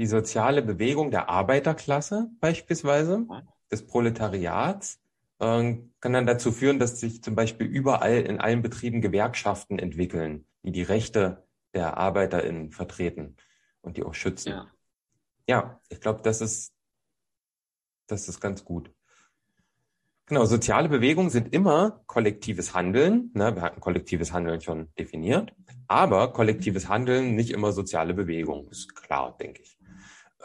[0.00, 3.26] die soziale Bewegung der Arbeiterklasse beispielsweise,
[3.70, 4.98] des Proletariats,
[5.40, 10.72] kann dann dazu führen, dass sich zum Beispiel überall in allen Betrieben Gewerkschaften entwickeln, die
[10.72, 13.36] die Rechte der ArbeiterInnen vertreten
[13.80, 14.50] und die auch schützen.
[14.50, 14.70] Ja,
[15.48, 16.74] ja ich glaube, das ist,
[18.06, 18.92] das ist ganz gut.
[20.26, 23.30] Genau, soziale Bewegungen sind immer kollektives Handeln.
[23.34, 25.54] Ne, wir hatten kollektives Handeln schon definiert,
[25.88, 28.68] aber kollektives Handeln nicht immer soziale Bewegung.
[28.68, 29.78] Ist klar, denke ich.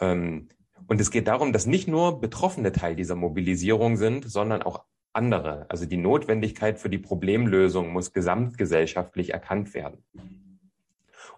[0.00, 0.48] Ähm,
[0.86, 5.66] und es geht darum, dass nicht nur Betroffene Teil dieser Mobilisierung sind, sondern auch andere.
[5.68, 10.04] Also die Notwendigkeit für die Problemlösung muss gesamtgesellschaftlich erkannt werden.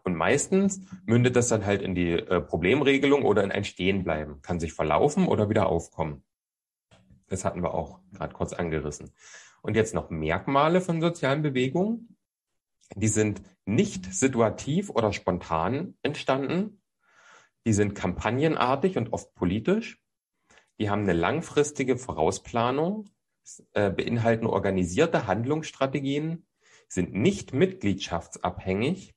[0.04, 4.60] Und meistens mündet das dann halt in die äh, Problemregelung oder in ein Stehenbleiben, kann
[4.60, 6.22] sich verlaufen oder wieder aufkommen.
[7.28, 9.10] Das hatten wir auch gerade kurz angerissen.
[9.60, 12.16] Und jetzt noch Merkmale von sozialen Bewegungen.
[12.94, 16.77] Die sind nicht situativ oder spontan entstanden.
[17.66, 20.00] Die sind kampagnenartig und oft politisch.
[20.78, 23.10] Die haben eine langfristige Vorausplanung,
[23.72, 26.46] äh, beinhalten organisierte Handlungsstrategien,
[26.88, 29.14] sind nicht mitgliedschaftsabhängig,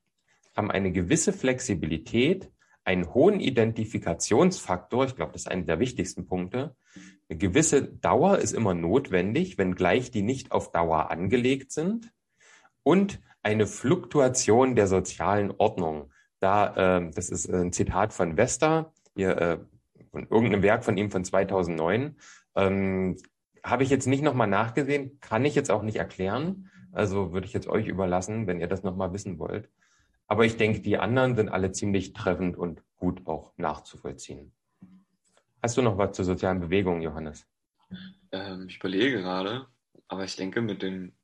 [0.56, 2.52] haben eine gewisse Flexibilität,
[2.84, 6.76] einen hohen Identifikationsfaktor, ich glaube, das ist einer der wichtigsten Punkte,
[7.30, 12.12] eine gewisse Dauer ist immer notwendig, wenngleich die nicht auf Dauer angelegt sind.
[12.84, 16.12] Und eine Fluktuation der sozialen Ordnung.
[16.42, 19.60] Da, äh, das ist ein Zitat von Vesta, hier, äh,
[20.12, 22.18] von irgendeinem Werk von ihm von 2009.
[22.56, 23.18] Ähm,
[23.64, 26.70] Habe ich jetzt nicht nochmal nachgesehen, kann ich jetzt auch nicht erklären.
[26.92, 29.70] Also würde ich jetzt euch überlassen, wenn ihr das nochmal wissen wollt.
[30.28, 34.52] Aber ich denke, die anderen sind alle ziemlich treffend und gut auch nachzuvollziehen.
[35.62, 37.46] Hast du noch was zur sozialen Bewegung, Johannes?
[38.32, 39.68] Ähm, ich überlege gerade,
[40.08, 41.16] aber ich denke, mit den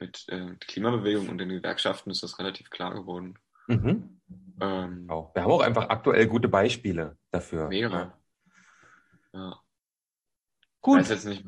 [0.00, 3.38] mit äh, Klimabewegung und den Gewerkschaften ist das relativ klar geworden.
[3.66, 4.20] Mhm.
[4.60, 5.34] Ähm, auch.
[5.34, 7.68] Wir haben auch einfach aktuell gute Beispiele dafür.
[7.68, 8.12] Mehrere.
[9.32, 9.40] Ja.
[9.40, 9.60] ja.
[10.80, 11.00] Gut.
[11.00, 11.44] Weiß jetzt nicht.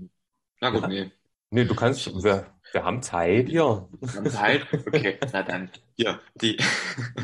[0.61, 0.89] Na gut, ja.
[0.89, 1.13] nee.
[1.51, 3.89] Nee, du kannst, wir, wir haben Zeit hier.
[4.01, 4.67] Wir haben Zeit?
[4.73, 5.71] Okay, na dann.
[5.97, 6.57] Hier, die,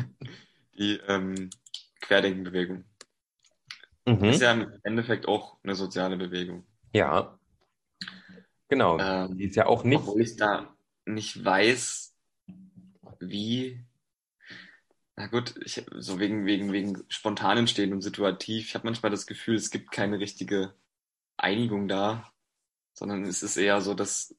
[0.77, 1.49] die ähm,
[2.01, 2.85] Querdenkenbewegung.
[4.05, 4.23] Mhm.
[4.25, 6.65] Ist ja im Endeffekt auch eine soziale Bewegung.
[6.93, 7.37] Ja.
[8.69, 8.99] Genau.
[8.99, 9.99] Ähm, die ist ja auch nicht.
[9.99, 10.73] Obwohl ich da
[11.05, 12.15] nicht weiß,
[13.19, 13.83] wie.
[15.15, 18.67] Na gut, ich, so wegen, wegen, wegen spontan entstehen und situativ.
[18.67, 20.73] Ich habe manchmal das Gefühl, es gibt keine richtige
[21.37, 22.31] Einigung da,
[22.93, 24.35] sondern es ist eher so, dass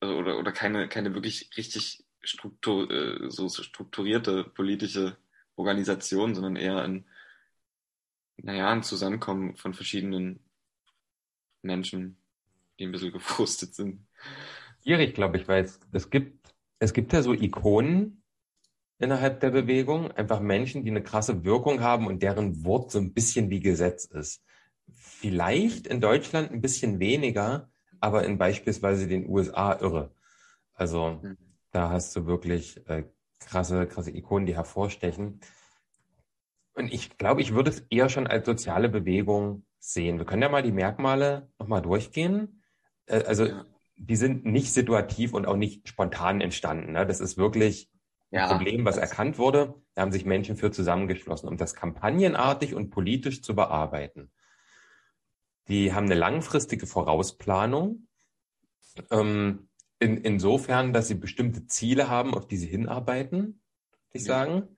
[0.00, 5.16] also, oder, oder keine, keine wirklich richtig struktur, äh, so strukturierte politische
[5.56, 7.06] Organisation, sondern eher ein
[8.36, 10.40] naja, ein Zusammenkommen von verschiedenen
[11.62, 12.16] Menschen,
[12.78, 14.06] die ein bisschen gefrustet sind.
[14.82, 18.21] Schwierig, glaube ich, weil es, es gibt, es gibt ja so Ikonen
[19.02, 23.12] innerhalb der Bewegung, einfach Menschen, die eine krasse Wirkung haben und deren Wort so ein
[23.12, 24.42] bisschen wie Gesetz ist.
[24.94, 30.14] Vielleicht in Deutschland ein bisschen weniger, aber in beispielsweise den USA irre.
[30.74, 31.36] Also mhm.
[31.72, 33.04] da hast du wirklich äh,
[33.40, 35.40] krasse, krasse Ikonen, die hervorstechen.
[36.74, 40.18] Und ich glaube, ich würde es eher schon als soziale Bewegung sehen.
[40.18, 42.62] Wir können ja mal die Merkmale nochmal durchgehen.
[43.06, 43.48] Äh, also
[43.96, 46.92] die sind nicht situativ und auch nicht spontan entstanden.
[46.92, 47.06] Ne?
[47.06, 47.91] Das ist wirklich
[48.32, 49.74] ja, Problem, was erkannt wurde.
[49.94, 54.30] Da haben sich Menschen für zusammengeschlossen, um das kampagnenartig und politisch zu bearbeiten.
[55.68, 58.08] Die haben eine langfristige Vorausplanung.
[59.10, 59.68] Ähm,
[59.98, 64.34] in, insofern, dass sie bestimmte Ziele haben, auf die sie hinarbeiten, würde ich ja.
[64.34, 64.76] sagen.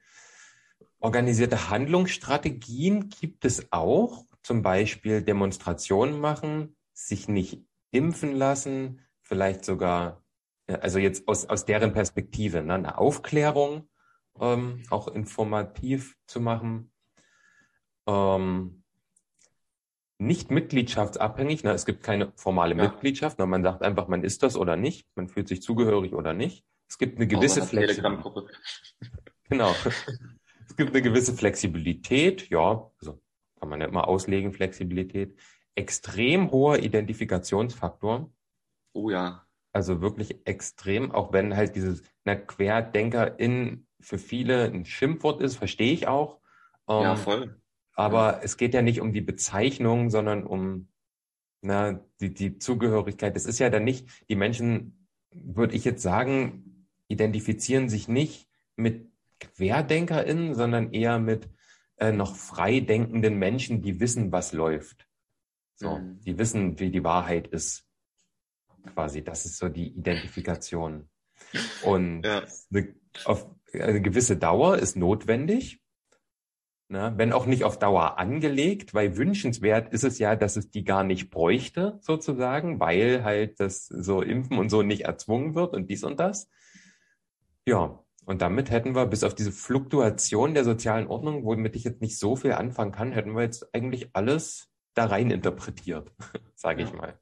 [0.99, 10.24] Organisierte Handlungsstrategien gibt es auch, zum Beispiel Demonstrationen machen, sich nicht impfen lassen, vielleicht sogar,
[10.67, 13.89] also jetzt aus, aus deren Perspektive, ne, eine Aufklärung
[14.41, 16.93] ähm, auch informativ zu machen.
[18.07, 18.83] Ähm,
[20.19, 22.85] nicht mitgliedschaftsabhängig, ne, es gibt keine formale ja.
[22.85, 26.33] Mitgliedschaft, ne, man sagt einfach, man ist das oder nicht, man fühlt sich zugehörig oder
[26.33, 26.65] nicht.
[26.89, 28.35] Es gibt eine gewisse Flexibilität.
[29.51, 29.75] Genau.
[30.67, 33.23] Es gibt eine gewisse Flexibilität, ja, also
[33.61, 35.39] kann man ja immer auslegen, Flexibilität.
[35.75, 38.33] Extrem hoher Identifikationsfaktor.
[38.95, 39.44] Oh ja.
[39.75, 45.93] Also wirklich extrem, auch wenn halt dieses na, Querdenkerin für viele ein Schimpfwort ist, verstehe
[45.93, 46.39] ich auch.
[46.89, 47.61] Ähm, ja, voll.
[47.95, 48.41] Aber ja.
[48.43, 50.89] es geht ja nicht um die Bezeichnung, sondern um
[51.61, 53.37] na, die, die Zugehörigkeit.
[53.37, 59.11] Es ist ja dann nicht, die Menschen, würde ich jetzt sagen, identifizieren sich nicht mit
[59.41, 61.49] QuerdenkerInnen, sondern eher mit
[61.97, 65.09] äh, noch frei denkenden Menschen, die wissen, was läuft.
[65.75, 66.21] So, mhm.
[66.21, 67.89] die wissen, wie die Wahrheit ist.
[68.93, 71.09] Quasi, das ist so die Identifikation.
[71.83, 72.43] Und ja.
[72.73, 75.81] eine, auf, eine gewisse Dauer ist notwendig.
[76.89, 77.15] Ne?
[77.17, 81.03] Wenn auch nicht auf Dauer angelegt, weil wünschenswert ist es ja, dass es die gar
[81.03, 86.05] nicht bräuchte, sozusagen, weil halt das so Impfen und so nicht erzwungen wird und dies
[86.05, 86.49] und das.
[87.67, 92.03] Ja, und damit hätten wir bis auf diese Fluktuation der sozialen Ordnung, womit ich jetzt
[92.03, 96.13] nicht so viel anfangen kann, hätten wir jetzt eigentlich alles da rein interpretiert,
[96.55, 97.19] sage ich mal.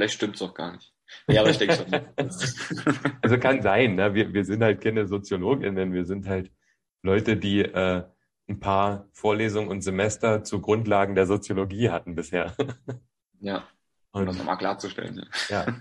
[0.00, 0.94] Vielleicht stimmt es auch gar nicht.
[1.28, 1.92] Ja, aber ich denke schon.
[3.20, 4.14] also kann sein, ne?
[4.14, 6.50] wir, wir sind halt keine Soziologinnen, wir sind halt
[7.02, 8.04] Leute, die äh,
[8.48, 12.56] ein paar Vorlesungen und Semester zu Grundlagen der Soziologie hatten bisher.
[13.42, 13.66] Ja,
[14.12, 15.26] um und, das nochmal klarzustellen.
[15.48, 15.64] Ja.
[15.64, 15.80] ja,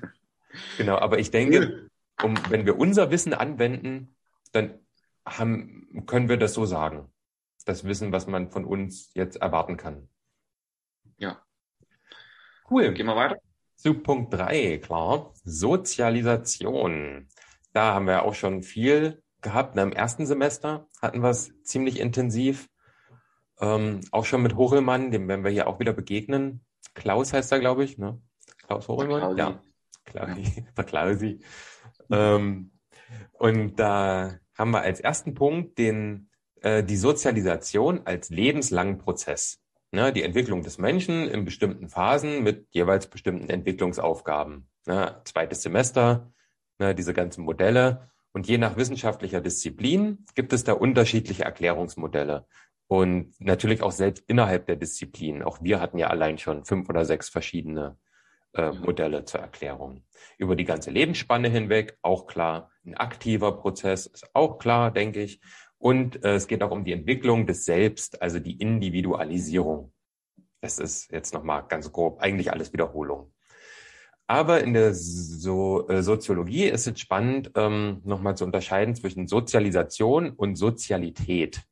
[0.77, 0.97] genau.
[0.97, 1.89] Aber ich denke,
[2.23, 4.15] um, wenn wir unser Wissen anwenden,
[4.53, 4.79] dann
[5.25, 7.11] haben, können wir das so sagen.
[7.65, 10.07] Das Wissen, was man von uns jetzt erwarten kann.
[11.17, 11.43] Ja.
[12.71, 12.93] Cool.
[12.93, 13.41] Gehen wir weiter.
[13.79, 15.31] Zu Punkt drei klar.
[15.45, 17.29] Sozialisation.
[17.71, 19.77] Da haben wir auch schon viel gehabt.
[19.77, 22.67] Im ersten Semester hatten wir es ziemlich intensiv.
[23.61, 26.65] Ähm, auch schon mit Hochelmann, dem werden wir hier auch wieder begegnen.
[26.93, 28.21] Klaus heißt er, glaube ich, ne?
[28.67, 29.37] Klaus Hochelmann?
[29.37, 29.63] Ja.
[30.03, 30.65] Klausi.
[30.77, 31.39] Der Klausi.
[32.11, 32.71] Ähm,
[33.31, 39.61] und da haben wir als ersten Punkt den, äh, die Sozialisation als lebenslangen Prozess.
[39.91, 40.13] Ne?
[40.13, 44.67] Die Entwicklung des Menschen in bestimmten Phasen mit jeweils bestimmten Entwicklungsaufgaben.
[44.85, 45.21] Ne?
[45.25, 46.31] Zweites Semester,
[46.77, 46.93] ne?
[46.93, 48.09] diese ganzen Modelle.
[48.31, 52.45] Und je nach wissenschaftlicher Disziplin gibt es da unterschiedliche Erklärungsmodelle.
[52.87, 55.43] Und natürlich auch selbst innerhalb der Disziplin.
[55.43, 57.97] Auch wir hatten ja allein schon fünf oder sechs verschiedene
[58.53, 60.03] äh, Modelle zur Erklärung.
[60.39, 62.71] Über die ganze Lebensspanne hinweg, auch klar.
[62.83, 65.39] Ein aktiver Prozess ist auch klar, denke ich.
[65.79, 69.93] Und äh, es geht auch um die Entwicklung des Selbst, also die Individualisierung.
[70.61, 73.33] Das ist jetzt nochmal ganz grob, eigentlich alles Wiederholung.
[74.27, 80.29] Aber in der so äh, Soziologie ist es spannend, ähm, nochmal zu unterscheiden zwischen Sozialisation
[80.29, 81.63] und Sozialität.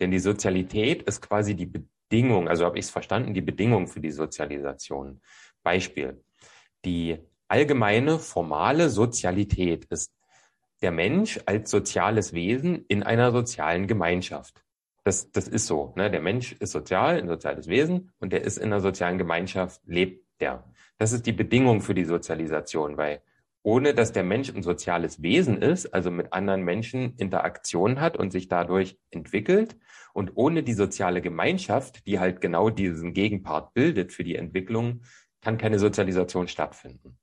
[0.00, 4.00] Denn die Sozialität ist quasi die Bedingung, also habe ich es verstanden, die Bedingung für
[4.00, 5.20] die Sozialisation.
[5.62, 6.24] Beispiel.
[6.84, 10.12] Die allgemeine formale Sozialität ist
[10.82, 14.64] der Mensch als soziales Wesen in einer sozialen Gemeinschaft.
[15.04, 15.92] Das, das ist so.
[15.96, 16.10] Ne?
[16.10, 20.26] Der Mensch ist sozial, ein soziales Wesen und der ist in einer sozialen Gemeinschaft, lebt
[20.40, 20.64] der.
[20.98, 23.22] Das ist die Bedingung für die Sozialisation, weil
[23.64, 28.32] ohne dass der Mensch ein soziales Wesen ist, also mit anderen Menschen Interaktion hat und
[28.32, 29.76] sich dadurch entwickelt,
[30.14, 35.02] und ohne die soziale Gemeinschaft, die halt genau diesen Gegenpart bildet für die Entwicklung,
[35.40, 37.18] kann keine Sozialisation stattfinden.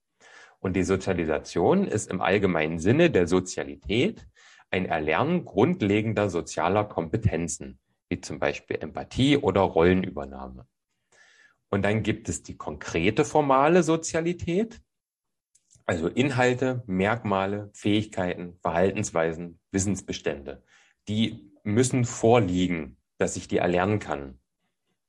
[0.59, 4.27] Und die Sozialisation ist im allgemeinen Sinne der Sozialität
[4.71, 7.79] ein Erlernen grundlegender sozialer Kompetenzen,
[8.09, 10.67] wie zum Beispiel Empathie oder Rollenübernahme.
[11.69, 14.81] Und dann gibt es die konkrete formale Sozialität,
[15.85, 20.63] also Inhalte, Merkmale, Fähigkeiten, Verhaltensweisen, Wissensbestände.
[21.07, 24.39] Die müssen vorliegen, dass ich die erlernen kann.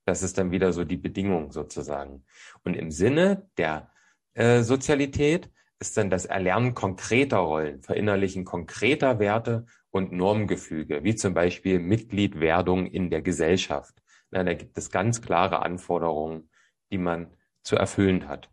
[0.07, 2.25] Das ist dann wieder so die Bedingung sozusagen.
[2.65, 3.91] Und im Sinne der
[4.35, 11.35] äh, Sozialität ist dann das Erlernen konkreter Rollen, Verinnerlichen konkreter Werte und Normgefüge, wie zum
[11.35, 13.95] Beispiel Mitgliedwerdung in der Gesellschaft.
[14.31, 16.51] Na, da gibt es ganz klare Anforderungen,
[16.93, 18.51] die man zu erfüllen hat,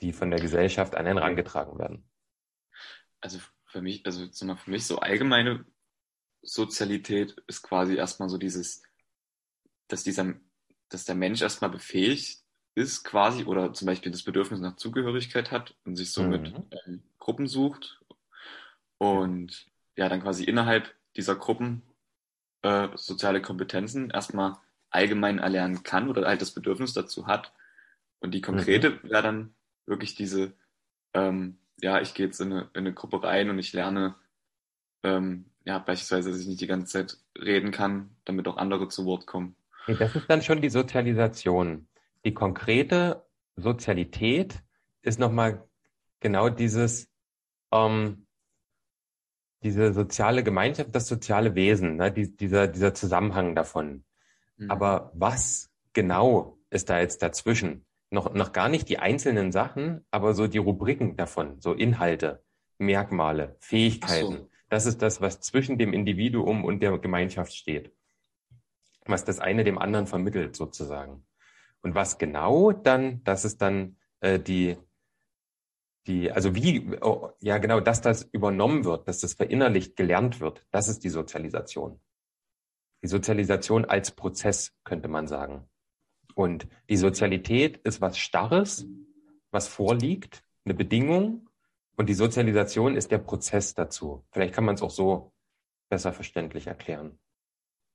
[0.00, 2.08] die von der Gesellschaft an einen herangetragen werden.
[3.20, 4.26] Also für mich, also
[4.56, 5.64] für mich so allgemeine
[6.42, 8.82] Sozialität ist quasi erstmal so dieses,
[9.88, 10.34] dass dieser,
[10.88, 12.39] dass der Mensch erstmal befähigt
[12.74, 16.64] ist quasi oder zum Beispiel das Bedürfnis nach Zugehörigkeit hat und sich somit mhm.
[16.86, 18.00] ähm, Gruppen sucht
[18.98, 19.66] und
[19.96, 21.82] ja dann quasi innerhalb dieser Gruppen
[22.62, 24.56] äh, soziale Kompetenzen erstmal
[24.90, 27.52] allgemein erlernen kann oder halt das Bedürfnis dazu hat.
[28.20, 28.98] Und die konkrete mhm.
[29.04, 29.54] wäre dann
[29.86, 30.52] wirklich diese,
[31.14, 34.14] ähm, ja, ich gehe jetzt in eine, in eine Gruppe rein und ich lerne,
[35.02, 39.04] ähm, ja, beispielsweise, dass ich nicht die ganze Zeit reden kann, damit auch andere zu
[39.04, 39.56] Wort kommen.
[39.86, 41.86] Das ist dann schon die Sozialisation.
[42.24, 44.62] Die konkrete Sozialität
[45.02, 45.68] ist nochmal
[46.20, 47.08] genau dieses,
[47.72, 48.26] ähm,
[49.62, 52.12] diese soziale Gemeinschaft, das soziale Wesen, ne?
[52.12, 54.04] Die, dieser, dieser Zusammenhang davon.
[54.56, 54.70] Mhm.
[54.70, 57.86] Aber was genau ist da jetzt dazwischen?
[58.10, 62.42] Noch, noch gar nicht die einzelnen Sachen, aber so die Rubriken davon, so Inhalte,
[62.78, 64.32] Merkmale, Fähigkeiten.
[64.32, 64.50] So.
[64.68, 67.92] Das ist das, was zwischen dem Individuum und der Gemeinschaft steht.
[69.04, 71.24] Was das eine dem anderen vermittelt, sozusagen.
[71.82, 74.76] Und was genau dann, das ist dann äh, die,
[76.06, 80.66] die, also wie, oh, ja genau, dass das übernommen wird, dass das verinnerlicht gelernt wird,
[80.70, 82.00] das ist die Sozialisation.
[83.02, 85.68] Die Sozialisation als Prozess, könnte man sagen.
[86.34, 88.86] Und die Sozialität ist was Starres,
[89.50, 91.48] was vorliegt, eine Bedingung.
[91.96, 94.24] Und die Sozialisation ist der Prozess dazu.
[94.32, 95.32] Vielleicht kann man es auch so
[95.88, 97.18] besser verständlich erklären.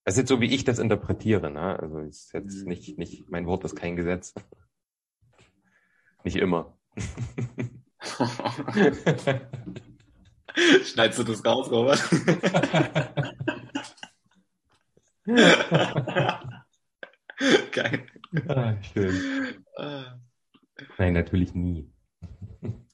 [0.05, 1.49] Das ist jetzt so, wie ich das interpretiere.
[1.49, 1.79] Ne?
[1.79, 2.69] Also ist jetzt mhm.
[2.69, 4.35] nicht, nicht, mein Wort ist kein Gesetz.
[6.23, 6.77] Nicht immer.
[10.83, 11.99] Schneidest du das raus, Robert?
[17.71, 18.05] Geil.
[18.47, 19.15] Ah, schön.
[20.99, 21.91] Nein, natürlich nie.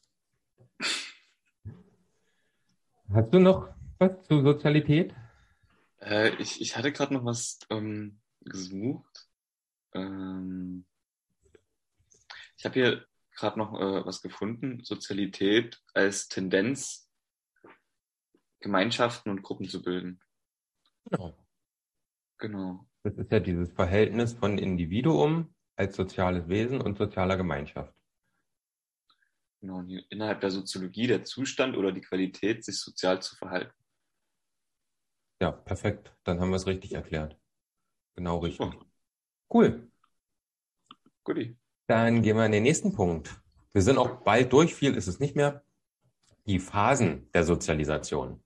[3.14, 3.68] Hast du noch
[4.00, 5.14] was zu Sozialität?
[6.02, 9.30] Äh, ich, ich hatte gerade noch was ähm, gesucht.
[9.94, 10.86] Ähm,
[12.58, 14.84] ich habe hier gerade noch äh, was gefunden.
[14.84, 17.10] Sozialität als Tendenz,
[18.60, 20.22] Gemeinschaften und Gruppen zu bilden.
[21.06, 21.38] Genau.
[22.38, 22.88] Genau.
[23.04, 27.94] Das ist ja dieses Verhältnis von Individuum als soziales Wesen und sozialer Gemeinschaft.
[29.60, 33.74] Genau, innerhalb der Soziologie der Zustand oder die Qualität, sich sozial zu verhalten.
[35.42, 36.16] Ja, perfekt.
[36.24, 37.36] Dann haben wir es richtig erklärt.
[38.16, 38.68] Genau richtig.
[38.68, 38.72] Oh.
[39.52, 39.92] Cool.
[41.24, 41.58] Guti.
[41.88, 43.42] Dann gehen wir in den nächsten Punkt.
[43.74, 45.64] Wir sind auch bald durch, viel ist es nicht mehr.
[46.46, 48.44] Die Phasen der Sozialisation.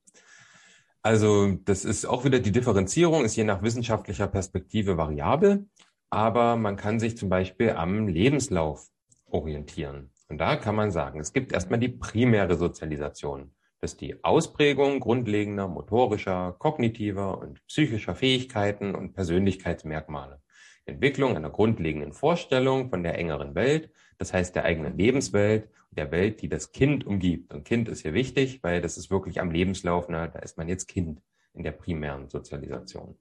[1.02, 5.68] Also das ist auch wieder die Differenzierung, ist je nach wissenschaftlicher Perspektive variabel,
[6.10, 8.88] aber man kann sich zum Beispiel am Lebenslauf
[9.26, 10.10] orientieren.
[10.28, 13.54] Und da kann man sagen, es gibt erstmal die primäre Sozialisation.
[13.86, 20.40] Das ist die Ausprägung grundlegender motorischer, kognitiver und psychischer Fähigkeiten und Persönlichkeitsmerkmale.
[20.86, 26.42] Entwicklung einer grundlegenden Vorstellung von der engeren Welt, das heißt der eigenen Lebenswelt der Welt,
[26.42, 27.54] die das Kind umgibt.
[27.54, 30.68] Und Kind ist hier wichtig, weil das ist wirklich am Lebenslauf, ne, da ist man
[30.68, 31.22] jetzt Kind
[31.54, 33.16] in der primären Sozialisation.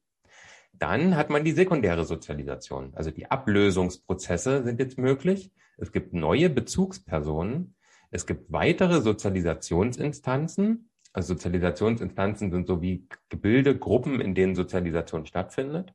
[0.74, 5.52] Dann hat man die sekundäre Sozialisation, also die Ablösungsprozesse sind jetzt möglich.
[5.78, 7.76] Es gibt neue Bezugspersonen,
[8.16, 10.90] es gibt weitere Sozialisationsinstanzen.
[11.12, 15.94] Also Sozialisationsinstanzen sind so wie Gebilde, Gruppen, in denen Sozialisation stattfindet.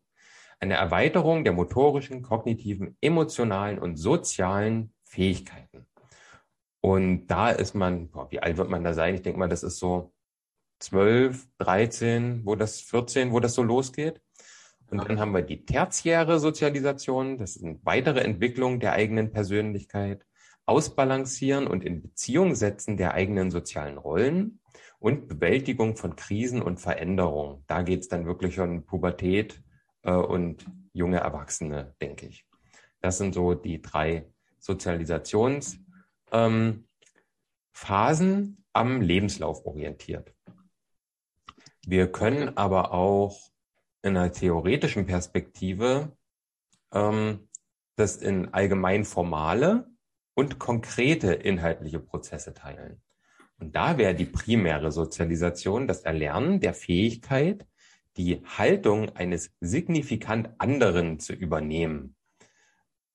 [0.60, 5.86] Eine Erweiterung der motorischen, kognitiven, emotionalen und sozialen Fähigkeiten.
[6.82, 9.14] Und da ist man, boah, wie alt wird man da sein?
[9.14, 10.12] Ich denke mal, das ist so
[10.80, 14.20] 12, 13, wo das 14, wo das so losgeht.
[14.90, 17.38] Und dann haben wir die tertiäre Sozialisation.
[17.38, 20.26] Das ist eine weitere Entwicklung der eigenen Persönlichkeit.
[20.70, 24.60] Ausbalancieren und in Beziehung setzen der eigenen sozialen Rollen
[25.00, 27.64] und Bewältigung von Krisen und Veränderungen.
[27.66, 29.60] Da geht es dann wirklich um Pubertät
[30.02, 32.46] äh, und junge Erwachsene, denke ich.
[33.00, 35.80] Das sind so die drei Sozialisations-
[36.30, 36.86] ähm,
[38.72, 40.32] am Lebenslauf orientiert.
[41.84, 43.50] Wir können aber auch
[44.02, 46.16] in einer theoretischen Perspektive
[46.92, 47.48] ähm,
[47.96, 49.89] das in allgemein formale
[50.41, 53.01] und konkrete inhaltliche Prozesse teilen.
[53.59, 57.66] Und da wäre die primäre Sozialisation das Erlernen der Fähigkeit,
[58.16, 62.16] die Haltung eines signifikant anderen zu übernehmen.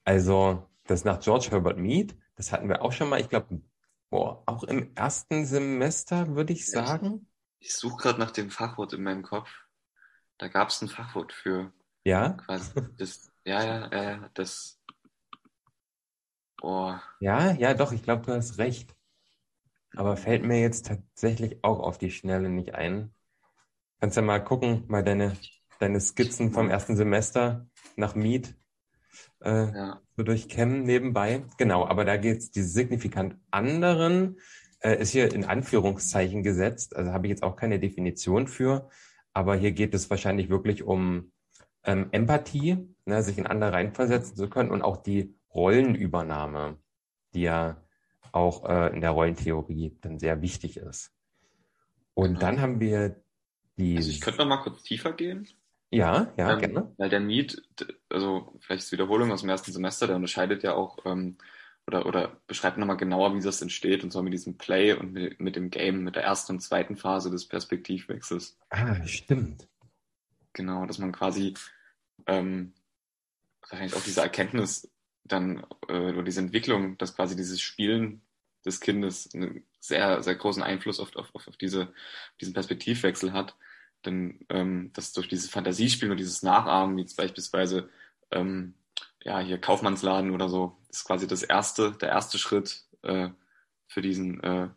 [0.04, 3.62] Also das nach George Herbert Mead das hatten wir auch schon mal, ich glaube,
[4.12, 7.28] auch im ersten Semester, würde ich sagen.
[7.60, 9.50] Ich, suche gerade nach dem Fachwort in meinem Kopf.
[10.38, 11.74] Da gab es ein Fachwort für.
[12.04, 12.32] Ja?
[12.34, 14.75] Quasi das, ja, ja, ja, das.
[16.68, 16.96] Oh.
[17.20, 18.96] Ja, ja, doch, ich glaube, du hast recht.
[19.96, 23.14] Aber fällt mir jetzt tatsächlich auch auf die Schnelle nicht ein.
[24.00, 25.38] Kannst ja mal gucken, mal deine,
[25.80, 28.56] deine Skizzen vom ersten Semester nach Miet
[29.44, 30.02] äh, ja.
[30.18, 31.44] so durchkämmen nebenbei.
[31.60, 34.40] Genau, aber da geht es die signifikant anderen,
[34.80, 38.90] äh, ist hier in Anführungszeichen gesetzt, also habe ich jetzt auch keine Definition für,
[39.34, 41.32] aber hier geht es wahrscheinlich wirklich um
[41.84, 46.78] ähm, Empathie, ne, sich in andere reinversetzen zu können und auch die Rollenübernahme,
[47.34, 47.82] die ja
[48.32, 51.12] auch äh, in der Rollentheorie dann sehr wichtig ist.
[52.14, 52.40] Und genau.
[52.40, 53.22] dann haben wir
[53.78, 53.98] die.
[53.98, 55.48] Also ich könnte noch mal kurz tiefer gehen.
[55.92, 56.94] Ja, ja, ähm, gerne.
[56.98, 57.62] Weil der Miet,
[58.10, 61.38] also vielleicht ist Wiederholung aus dem ersten Semester, der unterscheidet ja auch ähm,
[61.88, 65.40] oder, oder beschreibt nochmal genauer, wie das entsteht, und zwar mit diesem Play und mit,
[65.40, 68.58] mit dem Game, mit der ersten und zweiten Phase des Perspektivwechsels.
[68.70, 69.68] Ah, stimmt.
[70.54, 71.54] Genau, dass man quasi
[72.26, 72.74] ähm,
[73.62, 74.90] wahrscheinlich auch diese Erkenntnis
[75.26, 78.22] dann äh, diese Entwicklung, dass quasi dieses Spielen
[78.66, 81.94] des Kindes einen sehr, sehr großen Einfluss auf, auf, auf diese,
[82.40, 83.56] diesen Perspektivwechsel hat
[84.06, 87.90] denn ähm, das durch dieses Fantasiespielen und dieses Nachahmen, wie jetzt beispielsweise
[88.32, 88.76] ähm,
[89.24, 93.30] ja hier Kaufmannsladen oder so, ist quasi das erste, der erste Schritt äh,
[93.88, 94.70] für diesen, äh,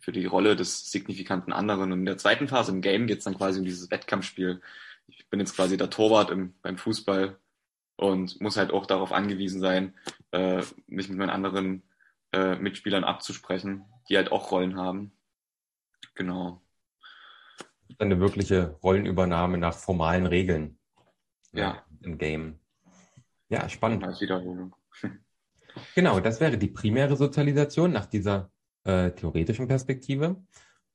[0.00, 1.92] für die Rolle des signifikanten anderen.
[1.92, 4.60] Und in der zweiten Phase im Game geht es dann quasi um dieses Wettkampfspiel.
[5.08, 7.38] Ich bin jetzt quasi der Torwart im, beim Fußball
[8.00, 9.94] und muss halt auch darauf angewiesen sein,
[10.32, 11.82] äh, mich mit meinen anderen
[12.32, 15.12] äh, Mitspielern abzusprechen, die halt auch Rollen haben.
[16.14, 16.60] Genau
[17.98, 20.78] eine wirkliche Rollenübernahme nach formalen Regeln.
[21.52, 21.84] ja.
[22.02, 22.58] im Game.
[23.48, 24.04] Ja, spannend.
[24.04, 24.74] Als Wiederholung.
[25.94, 28.50] Genau, das wäre die primäre Sozialisation nach dieser
[28.84, 30.42] äh, theoretischen Perspektive.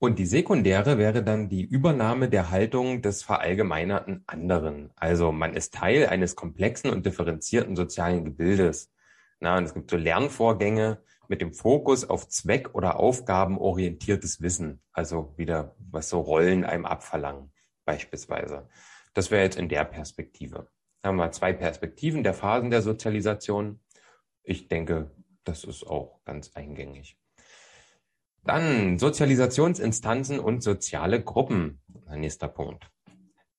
[0.06, 4.92] Und die sekundäre wäre dann die Übernahme der Haltung des verallgemeinerten anderen.
[4.96, 8.94] Also man ist Teil eines komplexen und differenzierten sozialen Gebildes.
[9.40, 14.80] Na, und es gibt so Lernvorgänge mit dem Fokus auf Zweck- oder Aufgabenorientiertes Wissen.
[14.92, 17.52] Also wieder, was so Rollen einem abverlangen,
[17.84, 18.70] beispielsweise.
[19.16, 20.68] Das wäre jetzt in der Perspektive.
[21.02, 23.80] Da haben wir zwei Perspektiven der Phasen der Sozialisation.
[24.44, 25.10] Ich denke,
[25.46, 27.18] das ist auch ganz eingängig.
[28.46, 31.82] Dann Sozialisationsinstanzen und soziale Gruppen.
[32.16, 32.88] Nächster Punkt.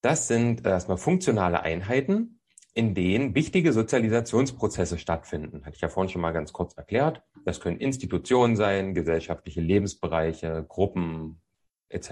[0.00, 2.38] Das sind erstmal funktionale Einheiten,
[2.72, 5.64] in denen wichtige Sozialisationsprozesse stattfinden.
[5.64, 7.24] Hatte ich ja vorhin schon mal ganz kurz erklärt.
[7.44, 11.42] Das können Institutionen sein, gesellschaftliche Lebensbereiche, Gruppen
[11.88, 12.10] etc.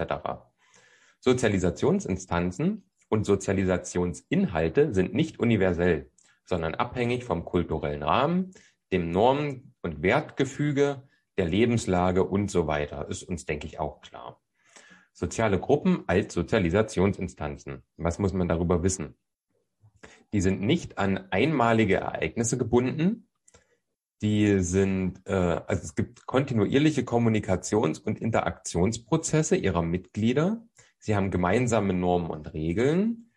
[1.21, 6.11] Sozialisationsinstanzen und Sozialisationsinhalte sind nicht universell,
[6.43, 8.51] sondern abhängig vom kulturellen Rahmen,
[8.91, 11.03] dem Normen- und Wertgefüge,
[11.37, 13.07] der Lebenslage und so weiter.
[13.09, 14.41] Ist uns, denke ich, auch klar.
[15.13, 17.83] Soziale Gruppen als Sozialisationsinstanzen.
[17.97, 19.15] Was muss man darüber wissen?
[20.33, 23.27] Die sind nicht an einmalige Ereignisse gebunden.
[24.21, 30.65] Die sind, äh, also es gibt kontinuierliche Kommunikations- und Interaktionsprozesse ihrer Mitglieder.
[30.99, 33.31] Sie haben gemeinsame Normen und Regeln,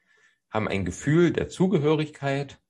[0.51, 2.61] haben ein Gefühl der Zugehörigkeit,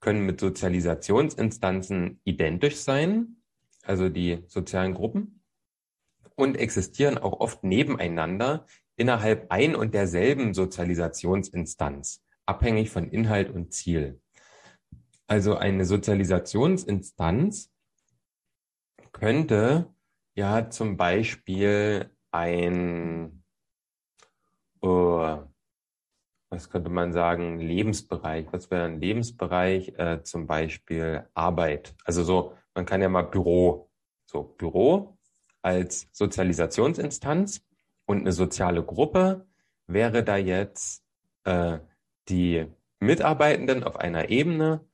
[0.00, 3.42] können mit Sozialisationsinstanzen identisch sein,
[3.84, 5.40] also die sozialen Gruppen,
[6.36, 8.66] und existieren auch oft nebeneinander
[8.96, 14.20] innerhalb ein und derselben Sozialisationsinstanz, abhängig von Inhalt und Ziel.
[15.26, 17.72] Also eine Sozialisationsinstanz
[19.12, 19.94] könnte
[20.34, 23.44] ja zum Beispiel ein
[24.82, 25.38] uh,
[26.50, 28.46] was könnte man sagen, Lebensbereich.
[28.52, 29.98] Was wäre ein Lebensbereich?
[29.98, 31.96] Äh, zum Beispiel Arbeit.
[32.04, 33.90] Also so, man kann ja mal Büro,
[34.26, 35.16] so Büro
[35.62, 37.62] als Sozialisationsinstanz
[38.06, 39.46] und eine soziale Gruppe
[39.86, 41.04] wäre da jetzt
[41.44, 41.78] äh,
[42.28, 42.66] die
[43.00, 44.86] Mitarbeitenden auf einer Ebene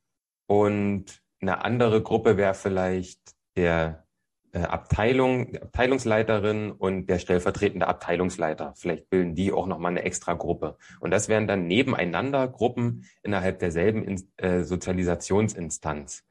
[0.47, 4.07] und eine andere Gruppe wäre vielleicht der
[4.53, 8.75] äh, Abteilung, Abteilungsleiterin und der stellvertretende Abteilungsleiter.
[8.77, 10.77] Vielleicht bilden die auch nochmal eine extra Gruppe.
[10.99, 16.25] Und das wären dann nebeneinander Gruppen innerhalb derselben In äh, Sozialisationsinstanz.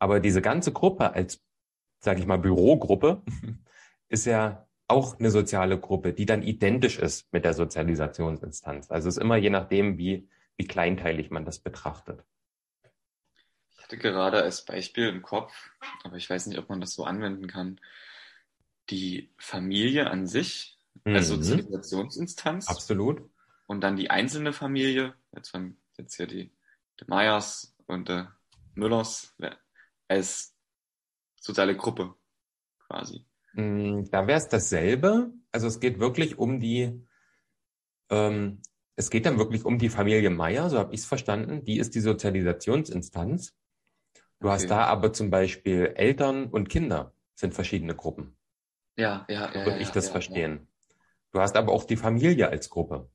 [0.00, 1.40] Aber diese ganze Gruppe als,
[2.00, 3.22] sage ich mal, Bürogruppe
[4.08, 8.90] ist ja auch eine soziale Gruppe, die dann identisch ist mit der Sozialisationsinstanz.
[8.90, 12.24] Also es ist immer je nachdem, wie, wie kleinteilig man das betrachtet
[13.90, 15.70] hatte gerade als Beispiel im Kopf,
[16.04, 17.80] aber ich weiß nicht, ob man das so anwenden kann,
[18.88, 21.16] die Familie an sich mhm.
[21.16, 22.68] als Sozialisationsinstanz.
[22.68, 23.28] Absolut.
[23.66, 26.52] Und dann die einzelne Familie, jetzt, von, jetzt hier die,
[27.00, 28.32] die Meyers und der
[28.74, 29.34] Müllers,
[30.10, 30.54] als
[31.40, 32.14] soziale Gruppe
[32.86, 33.24] quasi.
[33.54, 35.32] Mm, da wäre es dasselbe.
[35.52, 37.06] Also es geht wirklich um die,
[38.10, 38.60] ähm,
[38.96, 41.64] es geht dann wirklich um die Familie Meyer, so habe ich es verstanden.
[41.64, 43.56] Die ist die Sozialisationsinstanz.
[44.40, 44.54] Du okay.
[44.54, 48.36] hast da aber zum Beispiel Eltern und Kinder sind verschiedene Gruppen.
[48.96, 49.64] Ja, ja, ja.
[49.64, 50.52] Würde ja, ich das ja, verstehen.
[50.60, 50.94] Ja.
[51.32, 53.08] Du hast aber auch die Familie als Gruppe.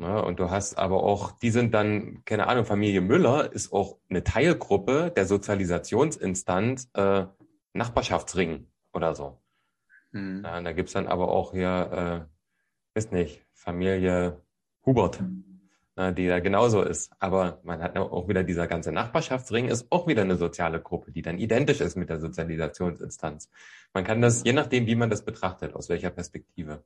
[0.00, 3.98] Ja, und du hast aber auch, die sind dann, keine Ahnung, Familie Müller ist auch
[4.08, 7.26] eine Teilgruppe der Sozialisationsinstanz äh,
[7.72, 9.40] Nachbarschaftsring oder so.
[10.12, 10.42] Mhm.
[10.44, 12.28] Ja, da gibt's dann aber auch hier,
[12.94, 14.40] äh, weiß nicht, Familie
[14.86, 15.20] Hubert.
[15.20, 15.48] Mhm
[15.98, 17.10] äh, die da genauso ist.
[17.18, 21.22] Aber man hat auch wieder dieser ganze Nachbarschaftsring ist auch wieder eine soziale Gruppe, die
[21.22, 23.50] dann identisch ist mit der Sozialisationsinstanz.
[23.92, 26.84] Man kann das, je nachdem, wie man das betrachtet, aus welcher Perspektive.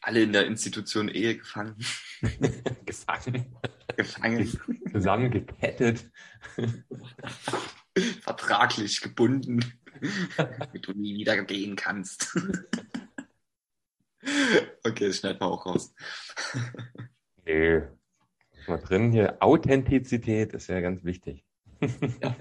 [0.00, 1.76] Alle in der Institution Ehe gefangen.
[2.86, 3.56] gefangen.
[3.96, 4.60] Gefangen.
[4.92, 6.10] Zusammengekettet.
[8.22, 9.60] Vertraglich gebunden.
[10.36, 12.36] damit du nie wieder gehen kannst.
[14.84, 15.94] okay, das schneiden wir auch raus.
[17.44, 17.82] Nee,
[18.66, 19.36] mal drin hier.
[19.40, 21.44] Authentizität ist ja ganz wichtig.
[22.20, 22.36] Ja.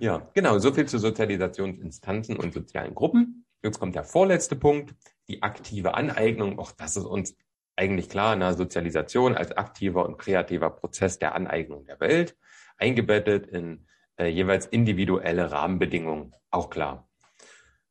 [0.00, 0.58] ja, genau.
[0.58, 3.44] So viel zu Sozialisationsinstanzen und sozialen Gruppen.
[3.62, 4.94] Jetzt kommt der vorletzte Punkt,
[5.28, 6.58] die aktive Aneignung.
[6.58, 7.36] Auch das ist uns
[7.76, 8.36] eigentlich klar.
[8.36, 12.36] Na, Sozialisation als aktiver und kreativer Prozess der Aneignung der Welt,
[12.76, 13.86] eingebettet in
[14.18, 16.34] äh, jeweils individuelle Rahmenbedingungen.
[16.50, 17.08] Auch klar.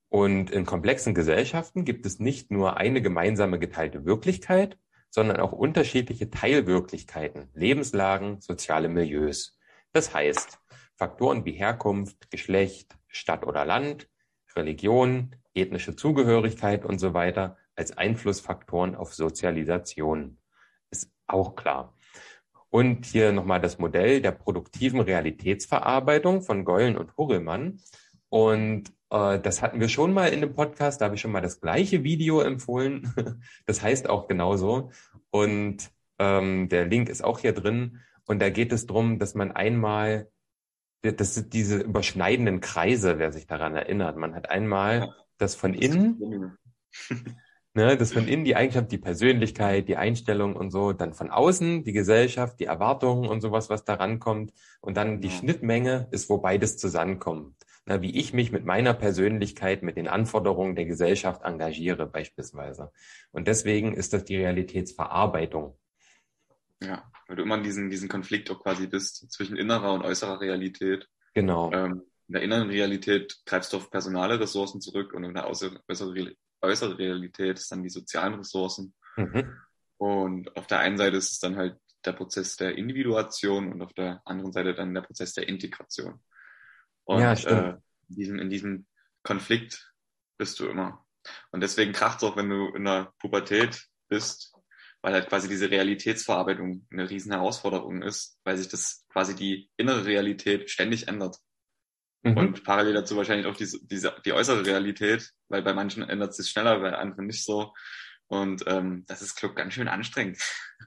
[0.09, 4.78] Und in komplexen Gesellschaften gibt es nicht nur eine gemeinsame geteilte Wirklichkeit,
[5.09, 9.57] sondern auch unterschiedliche Teilwirklichkeiten, Lebenslagen, soziale Milieus.
[9.91, 10.59] Das heißt,
[10.95, 14.07] Faktoren wie Herkunft, Geschlecht, Stadt oder Land,
[14.58, 20.38] Religion, ethnische Zugehörigkeit und so weiter als Einflussfaktoren auf Sozialisation.
[20.89, 21.93] Es auch klar.
[22.70, 27.80] Und hier nochmal das Modell der produktiven Realitätsverarbeitung von Geulen und Hurrellmann.
[28.30, 31.41] Und äh, das hatten wir schon mal in dem Podcast, da habe ich schon mal
[31.41, 33.14] das gleiche Video empfohlen.
[33.66, 34.91] das heißt auch genauso.
[35.30, 37.99] Und ähm, der Link ist auch hier drin.
[38.26, 40.30] Und da geht es darum, dass man einmal,
[41.02, 44.18] das sind diese überschneidenden Kreise, wer sich daran erinnert.
[44.18, 46.58] Man hat einmal das von innen,
[47.74, 51.84] ne, das von innen die Eigenschaft, die Persönlichkeit, die Einstellung und so, dann von außen
[51.84, 54.52] die Gesellschaft, die Erwartungen und sowas, was daran kommt.
[54.82, 55.30] Und dann die.
[55.30, 57.56] Schnittmenge ist, wo beides zusammenkommt.
[57.86, 62.91] Na, wie ich mich mit meiner Persönlichkeit, mit den Anforderungen der Gesellschaft engagiere beispielsweise.
[63.32, 65.78] Und deswegen ist das die Realitätsverarbeitung.
[66.82, 70.40] Ja, weil du immer in diesen, diesen Konflikt auch quasi bist zwischen innerer und äußerer
[70.40, 71.08] Realität.
[71.34, 71.72] Genau.
[71.72, 75.80] Ähm, in der inneren Realität greifst du auf personale Ressourcen zurück und in der äußeren,
[75.88, 78.94] äußere Realität ist dann die sozialen Ressourcen.
[79.16, 79.58] Mhm.
[79.98, 83.94] Und auf der einen Seite ist es dann halt der Prozess der Individuation und auf
[83.94, 86.20] der anderen Seite dann der Prozess der Integration.
[87.06, 87.78] Und ja, äh,
[88.10, 88.86] in, diesem, in diesem
[89.24, 89.94] Konflikt
[90.38, 91.06] bist du immer.
[91.52, 94.57] Und deswegen kracht es auch, wenn du in der Pubertät bist,
[95.02, 100.06] weil halt quasi diese Realitätsverarbeitung eine riesen Herausforderung ist, weil sich das quasi die innere
[100.06, 101.38] Realität ständig ändert.
[102.24, 102.38] Mhm.
[102.38, 106.38] Und parallel dazu wahrscheinlich auch diese, diese, die äußere Realität, weil bei manchen ändert es
[106.38, 107.74] sich schneller, bei anderen nicht so.
[108.28, 110.38] Und ähm, das ist, glaube ganz schön anstrengend.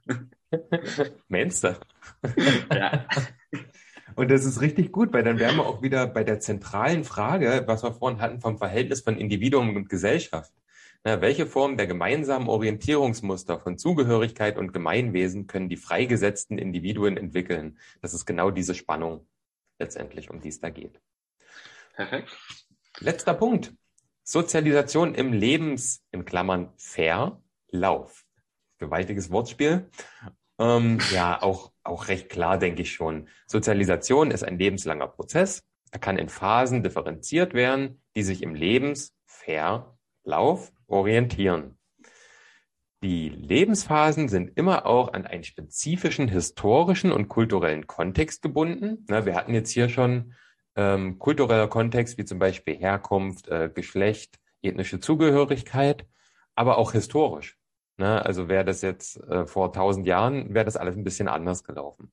[1.28, 1.78] Meinst du?
[2.74, 3.06] ja.
[4.16, 7.62] Und das ist richtig gut, weil dann wären wir auch wieder bei der zentralen Frage,
[7.66, 10.52] was wir vorhin hatten vom Verhältnis von Individuum und Gesellschaft.
[11.02, 17.78] Na, welche Formen der gemeinsamen Orientierungsmuster von Zugehörigkeit und Gemeinwesen können die freigesetzten Individuen entwickeln?
[18.02, 19.26] Das ist genau diese Spannung
[19.78, 21.00] letztendlich, um die es da geht.
[21.94, 22.36] Perfekt.
[22.98, 23.72] Letzter Punkt.
[24.22, 28.26] Sozialisation im Lebens, in Klammern, Verlauf.
[28.78, 29.88] Gewaltiges Wortspiel.
[30.58, 33.28] Ähm, ja, auch, auch recht klar, denke ich schon.
[33.46, 35.62] Sozialisation ist ein lebenslanger Prozess.
[35.90, 41.78] Er kann in Phasen differenziert werden, die sich im Lebensverlauf orientieren.
[43.02, 49.06] Die Lebensphasen sind immer auch an einen spezifischen historischen und kulturellen Kontext gebunden.
[49.08, 50.34] wir hatten jetzt hier schon
[50.76, 56.06] ähm, kultureller Kontext, wie zum Beispiel Herkunft, äh, Geschlecht, ethnische Zugehörigkeit,
[56.54, 57.56] aber auch historisch.
[57.98, 62.12] Also wäre das jetzt äh, vor tausend Jahren, wäre das alles ein bisschen anders gelaufen.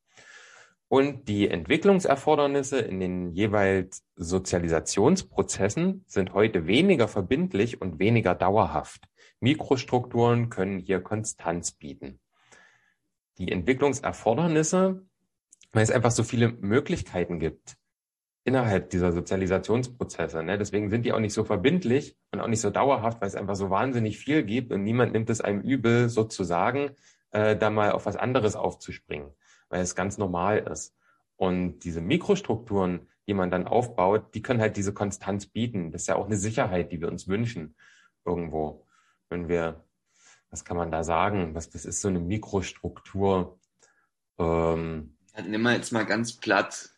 [0.89, 9.05] Und die Entwicklungserfordernisse in den jeweils Sozialisationsprozessen sind heute weniger verbindlich und weniger dauerhaft.
[9.41, 12.19] Mikrostrukturen können hier Konstanz bieten.
[13.37, 15.05] Die Entwicklungserfordernisse,
[15.73, 17.77] weil es einfach so viele Möglichkeiten gibt
[18.47, 20.41] innerhalb dieser Sozialisationsprozesse.
[20.41, 20.57] Ne?
[20.57, 23.57] Deswegen sind die auch nicht so verbindlich und auch nicht so dauerhaft, weil es einfach
[23.57, 26.91] so wahnsinnig viel gibt und niemand nimmt es einem übel, sozusagen,
[27.31, 29.33] äh, da mal auf was anderes aufzuspringen,
[29.69, 30.95] weil es ganz normal ist.
[31.35, 35.91] Und diese Mikrostrukturen, die man dann aufbaut, die können halt diese Konstanz bieten.
[35.91, 37.75] Das ist ja auch eine Sicherheit, die wir uns wünschen
[38.25, 38.87] irgendwo.
[39.29, 39.83] Wenn wir,
[40.49, 41.53] was kann man da sagen?
[41.53, 43.59] Was, was ist so eine Mikrostruktur?
[44.37, 45.15] Ähm,
[45.45, 46.97] Nimm mal jetzt mal ganz platt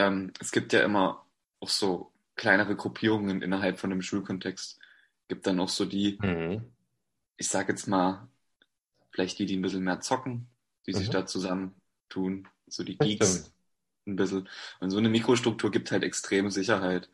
[0.00, 1.26] ähm, es gibt ja immer
[1.60, 4.78] auch so kleinere Gruppierungen innerhalb von dem Schulkontext.
[5.28, 6.72] Gibt dann auch so die, mhm.
[7.36, 8.28] ich sag jetzt mal,
[9.10, 10.48] vielleicht die, die ein bisschen mehr zocken,
[10.86, 10.96] die mhm.
[10.96, 11.26] sich da
[12.10, 13.52] zusammentun, so die Geeks
[14.06, 14.48] ein bisschen.
[14.80, 17.08] Und so eine Mikrostruktur gibt halt extreme Sicherheit,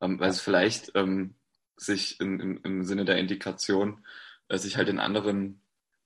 [0.00, 1.34] ähm, weil es vielleicht ähm,
[1.76, 4.04] sich in, im, im Sinne der Integration
[4.48, 5.60] äh, sich halt in anderen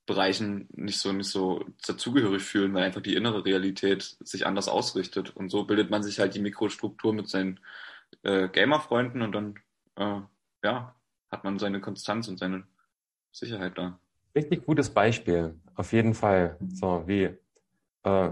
[0.04, 5.34] Bereichen nicht so, nicht so dazugehörig fühlen, weil einfach die innere Realität sich anders ausrichtet.
[5.36, 7.60] Und so bildet man sich halt die Mikrostruktur mit seinen
[8.22, 9.54] äh, Gamer-Freunden und dann,
[9.96, 10.20] äh,
[10.64, 10.94] ja,
[11.30, 12.64] hat man seine Konstanz und seine
[13.30, 13.98] Sicherheit da.
[14.34, 16.56] Richtig gutes Beispiel, auf jeden Fall.
[16.74, 17.30] So wie
[18.04, 18.28] äh,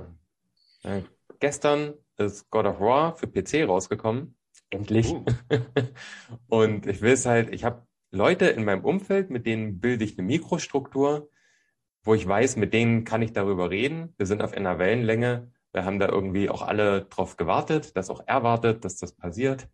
[0.83, 1.03] äh,
[1.39, 4.37] gestern ist God of War für PC rausgekommen.
[4.71, 5.13] Endlich.
[5.13, 5.25] Uh.
[6.49, 10.19] und ich will es halt, ich habe Leute in meinem Umfeld, mit denen bilde ich
[10.19, 11.31] eine Mikrostruktur,
[12.03, 14.15] wo ich weiß, mit denen kann ich darüber reden.
[14.17, 15.51] Wir sind auf einer Wellenlänge.
[15.73, 19.69] Wir haben da irgendwie auch alle drauf gewartet, dass auch er wartet, dass das passiert.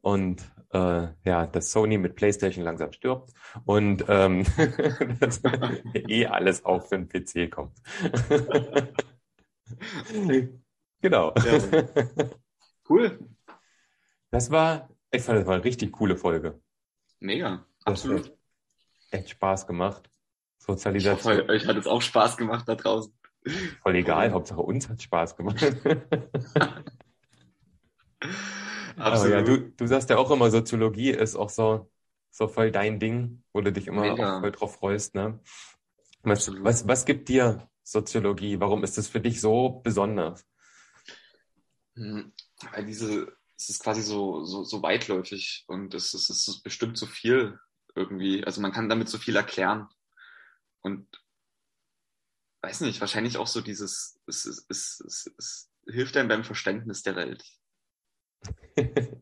[0.00, 0.42] Und
[0.72, 3.32] äh, ja, dass Sony mit PlayStation langsam stirbt
[3.64, 4.44] und ähm,
[5.20, 5.42] dass
[5.94, 7.76] eh alles auch für den PC kommt.
[11.00, 11.34] genau.
[11.34, 11.58] Ja.
[12.88, 13.18] Cool.
[14.30, 16.60] Das war, ich fand, das war eine richtig coole Folge.
[17.20, 18.36] Mega, absolut.
[19.10, 20.10] Echt Spaß gemacht.
[20.58, 21.34] Sozialisation.
[21.34, 23.12] Ich hoffe, euch hat es auch Spaß gemacht da draußen.
[23.82, 25.64] Voll egal, Hauptsache uns hat Spaß gemacht.
[28.96, 31.90] Aber ja, du, du sagst ja auch immer, Soziologie ist auch so,
[32.30, 35.14] so voll dein Ding, wo du dich immer voll drauf freust.
[35.14, 35.40] Ne?
[36.22, 38.60] Was, was, was gibt dir Soziologie?
[38.60, 40.46] Warum ist es für dich so besonders?
[41.96, 42.32] Hm,
[42.72, 46.96] weil diese, es ist quasi so, so, so weitläufig und es ist, es ist bestimmt
[46.96, 47.58] zu viel
[47.94, 48.44] irgendwie.
[48.44, 49.88] Also man kann damit so viel erklären.
[50.82, 51.08] Und
[52.62, 57.02] weiß nicht, wahrscheinlich auch so dieses, es, es, es, es, es hilft einem beim Verständnis
[57.02, 57.44] der Welt.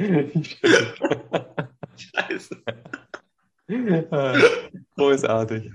[1.96, 2.62] Scheiße.
[4.96, 5.70] Großartig.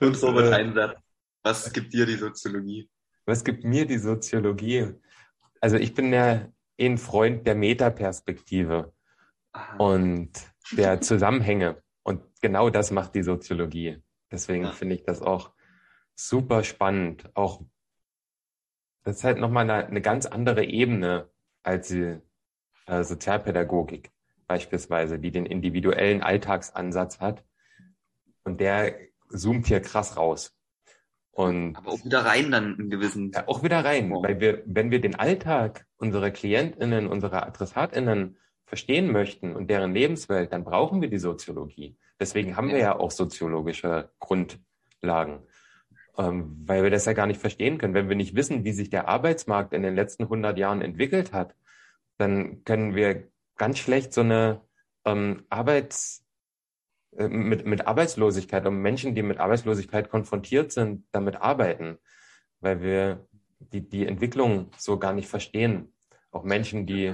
[0.00, 0.98] Und so wird ein Satz.
[1.42, 2.88] Was gibt dir die Soziologie?
[3.26, 4.94] Was gibt mir die Soziologie?
[5.60, 6.48] Also ich bin ja
[6.80, 8.92] ein Freund der Metaperspektive
[9.78, 10.30] und
[10.72, 11.82] der Zusammenhänge.
[12.02, 14.02] Und genau das macht die Soziologie.
[14.30, 14.72] Deswegen ja.
[14.72, 15.52] finde ich das auch
[16.14, 17.30] super spannend.
[17.34, 17.62] Auch
[19.04, 21.28] das ist halt nochmal eine, eine ganz andere Ebene
[21.62, 22.18] als die
[22.86, 24.10] äh, Sozialpädagogik
[24.48, 27.44] beispielsweise, die den individuellen Alltagsansatz hat.
[28.42, 28.96] Und der
[29.28, 30.58] zoomt hier krass raus.
[31.30, 33.30] Und aber auch wieder rein dann in gewissen.
[33.32, 39.12] Ja, auch wieder rein, weil wir, wenn wir den Alltag unserer KlientInnen, unserer AdressatInnen verstehen
[39.12, 41.96] möchten und deren Lebenswelt, dann brauchen wir die Soziologie.
[42.18, 45.44] Deswegen haben wir ja auch soziologische Grundlagen,
[46.18, 47.94] ähm, weil wir das ja gar nicht verstehen können.
[47.94, 51.54] Wenn wir nicht wissen, wie sich der Arbeitsmarkt in den letzten 100 Jahren entwickelt hat,
[52.16, 54.62] dann können wir ganz schlecht so eine
[55.04, 56.24] ähm, Arbeits
[57.16, 61.98] äh, mit, mit Arbeitslosigkeit und Menschen, die mit Arbeitslosigkeit konfrontiert sind, damit arbeiten,
[62.60, 63.26] weil wir
[63.58, 65.92] die, die Entwicklung so gar nicht verstehen.
[66.30, 67.12] Auch Menschen, die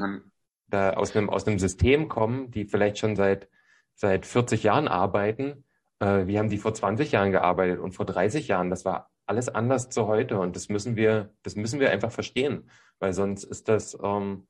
[0.69, 3.49] da aus einem, aus einem System kommen, die vielleicht schon seit,
[3.95, 5.65] seit 40 Jahren arbeiten.
[6.01, 8.71] Äh, wie haben die vor 20 Jahren gearbeitet und vor 30 Jahren?
[8.71, 12.69] Das war alles anders zu heute und das müssen wir, das müssen wir einfach verstehen,
[12.99, 14.47] weil sonst ist das ähm,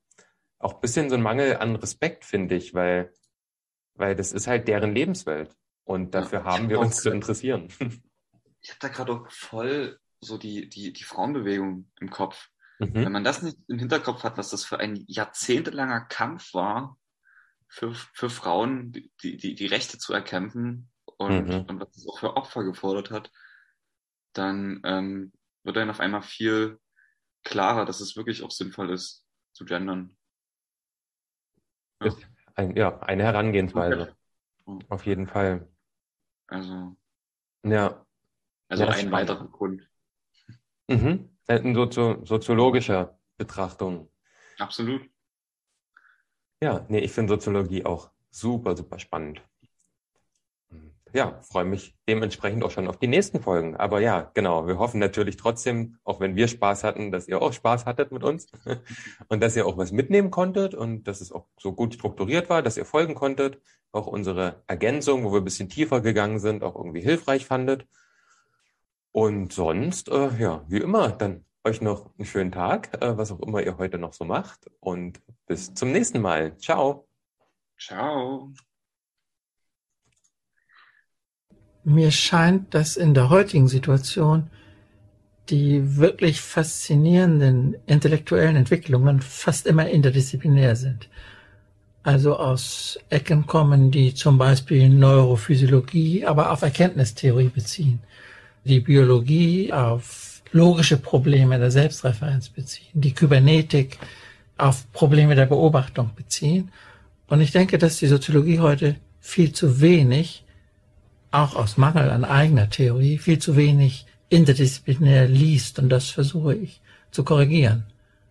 [0.65, 3.13] auch ein bisschen so ein Mangel an Respekt, finde ich, weil
[3.95, 5.55] weil das ist halt deren Lebenswelt.
[5.83, 7.69] Und dafür ja, haben wir uns zu interessieren.
[8.61, 12.49] Ich habe da gerade auch voll so die, die, die Frauenbewegung im Kopf.
[12.79, 12.95] Mhm.
[12.95, 16.97] Wenn man das nicht im Hinterkopf hat, was das für ein jahrzehntelanger Kampf war,
[17.67, 21.65] für, für Frauen die, die, die Rechte zu erkämpfen und, mhm.
[21.67, 23.31] und was es auch für Opfer gefordert hat,
[24.33, 25.31] dann ähm,
[25.63, 26.79] wird dann auf einmal viel
[27.43, 30.17] klarer, dass es wirklich auch sinnvoll ist, zu gendern.
[32.01, 32.11] Ja
[32.55, 34.15] ein, ja, eine Herangehensweise.
[34.65, 34.85] Okay.
[34.89, 35.67] Auf jeden Fall.
[36.47, 36.95] Also.
[37.63, 38.05] Ja.
[38.67, 39.87] Also ja, ein weiterer Grund.
[40.87, 41.29] Mhm.
[41.47, 44.09] In Sozio soziologischer Betrachtung.
[44.57, 45.07] Absolut.
[46.61, 49.43] Ja, nee, ich finde Soziologie auch super, super spannend
[51.15, 53.77] ja, freue mich dementsprechend auch schon auf die nächsten Folgen.
[53.77, 57.53] Aber ja, genau, wir hoffen natürlich trotzdem, auch wenn wir Spaß hatten, dass ihr auch
[57.53, 58.47] Spaß hattet mit uns
[59.29, 62.61] und dass ihr auch was mitnehmen konntet und dass es auch so gut strukturiert war,
[62.61, 63.61] dass ihr folgen konntet,
[63.93, 67.87] auch unsere Ergänzung, wo wir ein bisschen tiefer gegangen sind, auch irgendwie hilfreich fandet.
[69.13, 73.39] Und sonst, äh, ja, wie immer, dann euch noch einen schönen Tag, äh, was auch
[73.39, 74.69] immer ihr heute noch so macht.
[74.81, 76.57] Und bis zum nächsten Mal.
[76.57, 77.07] Ciao.
[77.79, 78.51] Ciao.
[81.85, 84.49] Mir scheint, dass in der heutigen Situation
[85.49, 91.07] die wirklich faszinierenden intellektuellen Entwicklungen fast immer interdisziplinär sind.
[92.01, 97.99] Also aus Ecken kommen, die zum Beispiel Neurophysiologie, aber auf Erkenntnistheorie beziehen.
[98.63, 102.89] Die Biologie auf logische Probleme der Selbstreferenz beziehen.
[102.93, 103.99] Die Kybernetik
[104.57, 106.71] auf Probleme der Beobachtung beziehen.
[107.27, 110.44] Und ich denke, dass die Soziologie heute viel zu wenig
[111.35, 116.81] auch aus Mangel an eigener Theorie viel zu wenig interdisziplinär liest und das versuche ich
[117.11, 117.85] zu korrigieren.